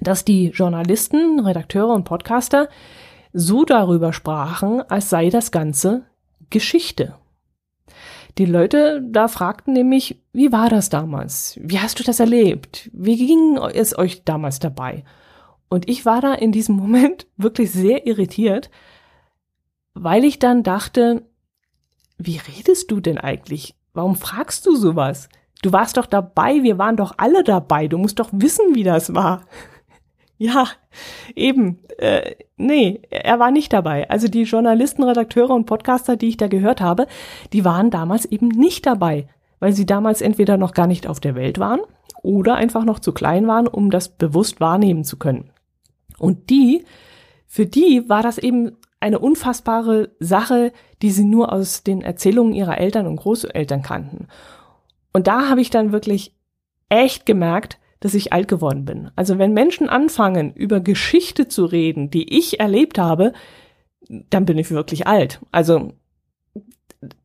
dass 0.01 0.25
die 0.25 0.49
Journalisten, 0.49 1.41
Redakteure 1.41 1.93
und 1.93 2.05
Podcaster 2.05 2.69
so 3.33 3.65
darüber 3.65 4.13
sprachen, 4.13 4.83
als 4.89 5.11
sei 5.11 5.31
das 5.31 5.51
Ganze 5.51 6.05
Geschichte. 6.51 7.15
Die 8.39 8.47
Leute 8.47 9.03
da 9.03 9.29
fragten 9.29 9.75
nämlich, 9.75 10.21
wie 10.33 10.53
war 10.53 10.71
das 10.71 10.89
damals? 10.89 11.59
Wie 11.61 11.81
hast 11.81 11.99
du 11.99 12.03
das 12.03 12.21
erlebt? 12.21 12.91
Wie 12.93 13.17
ging 13.17 13.59
es 13.59 13.97
euch 13.97 14.25
damals 14.25 14.59
dabei? 14.59 15.05
Und 15.69 15.89
ich 15.89 16.07
war 16.07 16.21
da 16.21 16.35
in 16.35 16.53
diesem 16.53 16.77
Moment 16.83 17.27
wirklich 17.37 17.71
sehr 17.71 18.07
irritiert, 18.07 18.71
weil 19.95 20.25
ich 20.25 20.39
dann 20.39 20.63
dachte, 20.63 21.27
wie 22.19 22.39
redest 22.39 22.91
du 22.91 23.01
denn 23.01 23.19
eigentlich? 23.19 23.75
Warum 23.93 24.17
fragst 24.17 24.67
du 24.67 24.77
sowas? 24.77 25.29
Du 25.63 25.73
warst 25.73 25.97
doch 25.97 26.07
dabei, 26.07 26.63
wir 26.63 26.79
waren 26.79 26.97
doch 26.97 27.15
alle 27.19 27.45
dabei, 27.45 27.87
du 27.87 27.99
musst 27.99 28.19
doch 28.19 28.31
wissen, 28.33 28.75
wie 28.75 28.85
das 28.85 29.15
war. 29.15 29.45
Ja, 30.43 30.67
eben, 31.37 31.79
äh, 31.99 32.35
nee, 32.57 33.01
er 33.11 33.39
war 33.39 33.53
nicht 33.53 33.73
dabei. 33.73 34.11
Also 34.11 34.27
die 34.27 34.43
Journalisten, 34.43 35.05
Redakteure 35.05 35.51
und 35.51 35.67
Podcaster, 35.67 36.17
die 36.17 36.31
ich 36.31 36.37
da 36.37 36.49
gehört 36.49 36.81
habe, 36.81 37.07
die 37.53 37.65
waren 37.65 37.91
damals 37.91 38.25
eben 38.25 38.49
nicht 38.49 38.85
dabei, 38.85 39.29
weil 39.61 39.73
sie 39.73 39.87
damals 39.87 40.21
entweder 40.21 40.57
noch 40.57 40.75
gar 40.75 40.89
nicht 40.89 41.07
auf 41.07 41.21
der 41.21 41.37
Welt 41.37 41.61
waren 41.61 41.81
oder 42.25 42.57
einfach 42.57 42.85
noch 42.85 42.99
zu 42.99 43.13
klein 43.13 43.47
waren, 43.47 43.69
um 43.69 43.91
das 43.91 44.09
bewusst 44.09 44.61
wahrnehmen 44.61 45.05
zu 45.05 45.17
können. 45.17 45.51
Und 46.19 46.51
die, 46.51 46.85
für 47.47 47.67
die 47.67 48.09
war 48.09 48.25
das 48.25 48.39
eben 48.39 48.73
eine 48.99 49.21
unfassbare 49.21 50.11
Sache, 50.19 50.73
die 51.03 51.11
sie 51.11 51.25
nur 51.25 51.53
aus 51.53 51.85
den 51.85 52.03
Erzählungen 52.03 52.53
ihrer 52.53 52.79
Eltern 52.79 53.07
und 53.07 53.17
Großeltern 53.17 53.83
kannten. 53.83 54.27
Und 55.13 55.29
da 55.29 55.49
habe 55.49 55.61
ich 55.61 55.71
dann 55.71 55.93
wirklich 55.93 56.35
echt 56.89 57.27
gemerkt, 57.27 57.79
dass 58.03 58.15
ich 58.15 58.33
alt 58.33 58.49
geworden 58.49 58.85
bin. 58.85 59.13
Also 59.15 59.39
wenn 59.39 59.55
Menschen 59.55 59.89
anfangen, 59.89 60.53
über 60.55 60.81
Geschichte 60.81 61.47
zu 61.47 61.65
reden, 61.65 62.11
die 62.11 62.37
ich 62.37 62.59
erlebt 62.59 62.99
habe, 62.99 63.33
dann 64.29 64.45
bin 64.45 64.59
ich 64.59 64.73
wirklich 64.73 65.07
alt. 65.07 65.41
Also 65.53 65.93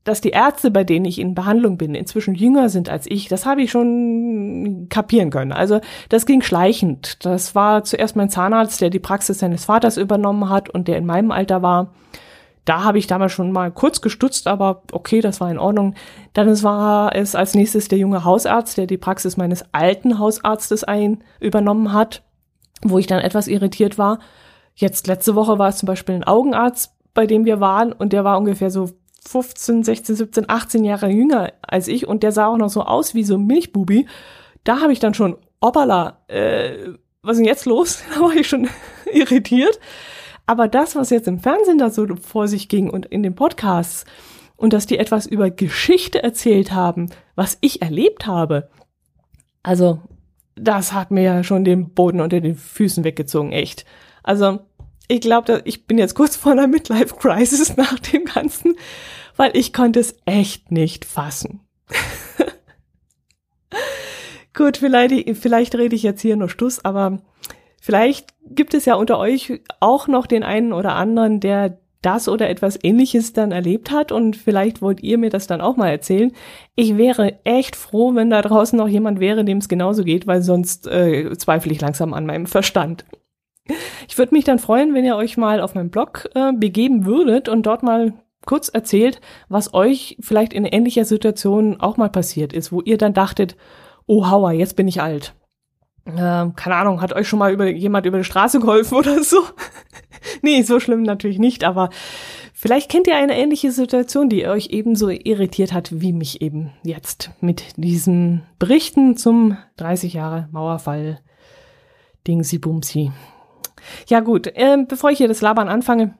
dass 0.04 0.22
die 0.22 0.30
Ärzte, 0.30 0.72
bei 0.72 0.84
denen 0.84 1.06
ich 1.06 1.20
in 1.20 1.36
Behandlung 1.36 1.78
bin, 1.78 1.96
inzwischen 1.96 2.36
jünger 2.36 2.70
sind 2.70 2.90
als 2.90 3.06
ich, 3.10 3.28
das 3.28 3.46
habe 3.46 3.62
ich 3.62 3.72
schon 3.72 4.88
kapieren 4.90 5.30
können. 5.32 5.52
Also 5.52 5.82
das 6.10 6.26
ging 6.26 6.42
schleichend. 6.42 7.26
Das 7.26 7.56
war 7.56 7.84
zuerst 7.84 8.16
mein 8.16 8.30
Zahnarzt, 8.30 8.80
der 8.80 8.92
die 8.92 9.00
Praxis 9.00 9.40
seines 9.40 9.66
Vaters 9.66 9.98
übernommen 9.98 10.50
hat 10.50 10.70
und 10.70 10.88
der 10.88 10.98
in 10.98 11.06
meinem 11.06 11.32
Alter 11.32 11.62
war. 11.62 11.94
Da 12.68 12.84
habe 12.84 13.00
ich 13.00 13.08
damals 13.08 13.32
schon 13.32 13.54
mal 13.54 13.72
kurz 13.72 14.02
gestutzt, 14.02 14.46
aber 14.46 14.84
okay, 14.92 15.22
das 15.22 15.40
war 15.40 15.50
in 15.50 15.58
Ordnung. 15.58 15.96
Dann 16.34 16.62
war 16.64 17.16
es 17.16 17.34
als 17.34 17.56
nächstes 17.56 17.88
der 17.88 17.98
junge 17.98 18.26
Hausarzt, 18.26 18.78
der 18.78 18.88
die 18.88 18.98
Praxis 18.98 19.38
meines 19.38 19.64
alten 19.72 20.20
Hausarztes 20.20 20.84
ein 20.84 21.24
übernommen 21.40 21.94
hat, 21.94 22.24
wo 22.82 23.00
ich 23.00 23.08
dann 23.08 23.22
etwas 23.22 23.48
irritiert 23.48 23.98
war. 23.98 24.20
Jetzt 24.76 25.08
letzte 25.08 25.34
Woche 25.34 25.58
war 25.58 25.70
es 25.70 25.78
zum 25.78 25.88
Beispiel 25.88 26.16
ein 26.16 26.26
Augenarzt, 26.26 26.94
bei 27.14 27.26
dem 27.26 27.46
wir 27.46 27.62
waren 27.62 27.94
und 27.94 28.12
der 28.12 28.26
war 28.26 28.38
ungefähr 28.38 28.70
so 28.70 28.90
15, 29.30 29.84
16, 29.84 30.16
17, 30.18 30.50
18 30.50 30.84
Jahre 30.84 31.08
jünger 31.08 31.54
als 31.62 31.88
ich 31.88 32.06
und 32.06 32.22
der 32.22 32.34
sah 32.34 32.48
auch 32.48 32.58
noch 32.58 32.70
so 32.70 32.84
aus 32.84 33.16
wie 33.16 33.24
so 33.24 33.36
ein 33.36 33.46
Milchbubi. 33.46 34.08
Da 34.66 34.82
habe 34.82 34.92
ich 34.92 35.00
dann 35.00 35.14
schon, 35.14 35.38
hoppala, 35.64 36.18
äh, 36.28 36.90
was 37.22 37.38
ist 37.38 37.40
denn 37.40 37.46
jetzt 37.46 37.66
los? 37.66 38.04
Da 38.14 38.20
war 38.20 38.36
ich 38.36 38.50
schon 38.50 38.68
irritiert. 39.14 39.80
Aber 40.48 40.68
das, 40.68 40.96
was 40.96 41.10
jetzt 41.10 41.28
im 41.28 41.40
Fernsehen 41.40 41.78
da 41.78 41.90
so 41.90 42.08
vor 42.16 42.48
sich 42.48 42.70
ging 42.70 42.90
und 42.90 43.06
in 43.06 43.22
den 43.22 43.36
Podcasts 43.36 44.06
und 44.56 44.74
dass 44.74 44.88
die 44.88 44.98
etwas 44.98 45.28
über 45.28 45.52
Geschichte 45.52 46.24
erzählt 46.24 46.72
haben, 46.72 47.10
was 47.36 47.58
ich 47.62 47.82
erlebt 47.82 48.26
habe, 48.26 48.70
also 49.62 50.00
das 50.56 50.94
hat 50.94 51.12
mir 51.12 51.24
ja 51.24 51.44
schon 51.44 51.66
den 51.66 51.94
Boden 51.94 52.22
unter 52.22 52.40
den 52.40 52.56
Füßen 52.56 53.04
weggezogen, 53.04 53.52
echt. 53.52 53.86
Also 54.24 54.60
ich 55.10 55.22
glaube, 55.22 55.62
ich 55.66 55.86
bin 55.86 55.98
jetzt 55.98 56.16
kurz 56.16 56.36
vor 56.38 56.54
einer 56.54 56.68
Midlife-Crisis 56.68 57.78
nach 57.78 58.00
dem 58.00 58.26
Ganzen, 58.26 58.76
weil 59.36 59.56
ich 59.56 59.74
konnte 59.74 60.00
es 60.00 60.16
echt 60.26 60.72
nicht 60.72 61.04
fassen. 61.06 61.60
Gut, 64.54 64.78
vielleicht, 64.78 65.38
vielleicht 65.38 65.76
rede 65.76 65.96
ich 65.96 66.04
jetzt 66.04 66.22
hier 66.22 66.36
nur 66.38 66.50
Stuss, 66.50 66.84
aber 66.84 67.20
vielleicht 67.82 68.34
gibt 68.50 68.74
es 68.74 68.86
ja 68.86 68.96
unter 68.96 69.20
euch 69.20 69.62
auch 69.80 70.08
noch 70.08 70.28
den 70.28 70.44
einen 70.44 70.74
oder 70.74 70.96
anderen, 70.96 71.40
der 71.40 71.80
das 72.02 72.30
oder 72.30 72.50
etwas 72.50 72.80
ähnliches 72.84 73.34
dann 73.34 73.52
erlebt 73.52 73.92
hat 73.92 74.12
und 74.12 74.38
vielleicht 74.38 74.82
wollt 74.82 75.02
ihr 75.02 75.18
mir 75.18 75.30
das 75.30 75.48
dann 75.48 75.62
auch 75.62 75.78
mal 75.78 75.90
erzählen. 75.90 76.32
Ich 76.76 76.96
wäre 76.96 77.44
echt 77.44 77.76
froh, 77.76 78.14
wenn 78.16 78.30
da 78.30 78.42
draußen 78.42 78.78
noch 78.78 78.88
jemand 78.88 79.20
wäre, 79.20 79.44
dem 79.44 79.58
es 79.58 79.68
genauso 79.68 80.04
geht, 80.04 80.28
weil 80.28 80.42
sonst 80.42 80.88
äh, 80.88 81.36
zweifle 81.38 81.72
ich 81.72 81.82
langsam 81.82 82.14
an 82.14 82.26
meinem 82.26 82.46
Verstand. 82.46 83.06
Ich 84.08 84.18
würde 84.18 84.34
mich 84.34 84.46
dann 84.46 84.60
freuen, 84.60 84.94
wenn 84.94 85.06
ihr 85.06 85.18
euch 85.18 85.38
mal 85.38 85.60
auf 85.60 85.76
meinem 85.76 85.90
Blog 85.90 86.30
äh, 86.36 86.54
begeben 86.54 87.06
würdet 87.06 87.50
und 87.50 87.66
dort 87.66 87.84
mal 87.84 88.14
kurz 88.46 88.70
erzählt, 88.70 89.20
was 89.50 89.74
euch 89.74 90.18
vielleicht 90.22 90.54
in 90.54 90.66
ähnlicher 90.66 91.04
Situation 91.04 91.80
auch 91.82 91.98
mal 91.98 92.10
passiert 92.10 92.54
ist, 92.54 92.72
wo 92.72 92.82
ihr 92.82 92.98
dann 92.98 93.14
dachtet, 93.14 93.58
oh 94.06 94.30
Hauer, 94.30 94.52
jetzt 94.52 94.76
bin 94.76 94.88
ich 94.88 95.02
alt. 95.02 95.34
Ähm, 96.16 96.56
keine 96.56 96.76
Ahnung, 96.76 97.02
hat 97.02 97.14
euch 97.14 97.28
schon 97.28 97.40
mal 97.40 97.52
über, 97.52 97.68
jemand 97.68 98.06
über 98.06 98.18
die 98.18 98.24
Straße 98.24 98.60
geholfen 98.60 98.96
oder 98.96 99.24
so? 99.24 99.44
nee, 100.42 100.62
so 100.62 100.80
schlimm 100.80 101.04
natürlich 101.04 101.40
nicht, 101.40 101.64
aber 101.64 101.90
vielleicht 102.54 102.90
kennt 102.90 103.08
ihr 103.08 103.18
eine 103.18 103.38
ähnliche 103.38 103.72
Situation, 103.72 104.30
die 104.30 104.48
euch 104.48 104.68
ebenso 104.70 105.10
irritiert 105.10 105.74
hat 105.74 105.90
wie 106.02 106.14
mich 106.14 106.42
eben 106.42 106.72
jetzt 106.84 107.32
mit 107.42 107.78
diesen 107.78 108.44
Berichten 108.58 109.18
zum 109.18 109.58
30 109.78 110.14
Jahre 110.14 110.48
Mauerfall 110.52 111.20
Dingsi 112.26 112.58
Bumsi. 112.58 113.12
Ja 114.08 114.22
gut, 114.22 114.48
äh, 114.48 114.78
bevor 114.88 115.12
ich 115.12 115.18
hier 115.18 115.28
das 115.28 115.42
Labern 115.42 115.70
anfange, 115.70 116.18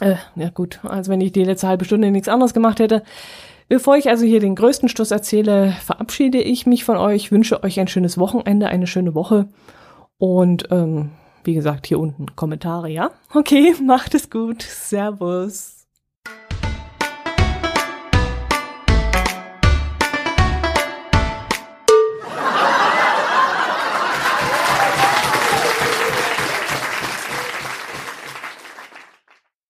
äh, 0.00 0.16
ja 0.36 0.50
gut, 0.50 0.80
als 0.84 1.08
wenn 1.08 1.20
ich 1.20 1.32
die 1.32 1.44
letzte 1.44 1.68
halbe 1.68 1.84
Stunde 1.84 2.10
nichts 2.10 2.28
anderes 2.28 2.54
gemacht 2.54 2.78
hätte. 2.78 3.02
Bevor 3.68 3.96
ich 3.96 4.08
also 4.08 4.24
hier 4.24 4.40
den 4.40 4.54
größten 4.54 4.88
Stoß 4.88 5.10
erzähle, 5.10 5.72
verabschiede 5.84 6.40
ich 6.40 6.66
mich 6.66 6.84
von 6.84 6.96
euch, 6.96 7.30
wünsche 7.30 7.62
euch 7.62 7.78
ein 7.78 7.88
schönes 7.88 8.16
Wochenende, 8.16 8.68
eine 8.68 8.86
schöne 8.86 9.14
Woche 9.14 9.48
und 10.16 10.68
ähm, 10.70 11.10
wie 11.44 11.54
gesagt, 11.54 11.86
hier 11.86 12.00
unten 12.00 12.34
Kommentare, 12.34 12.88
ja? 12.88 13.10
Okay, 13.34 13.74
macht 13.84 14.14
es 14.14 14.30
gut. 14.30 14.62
Servus. 14.62 15.77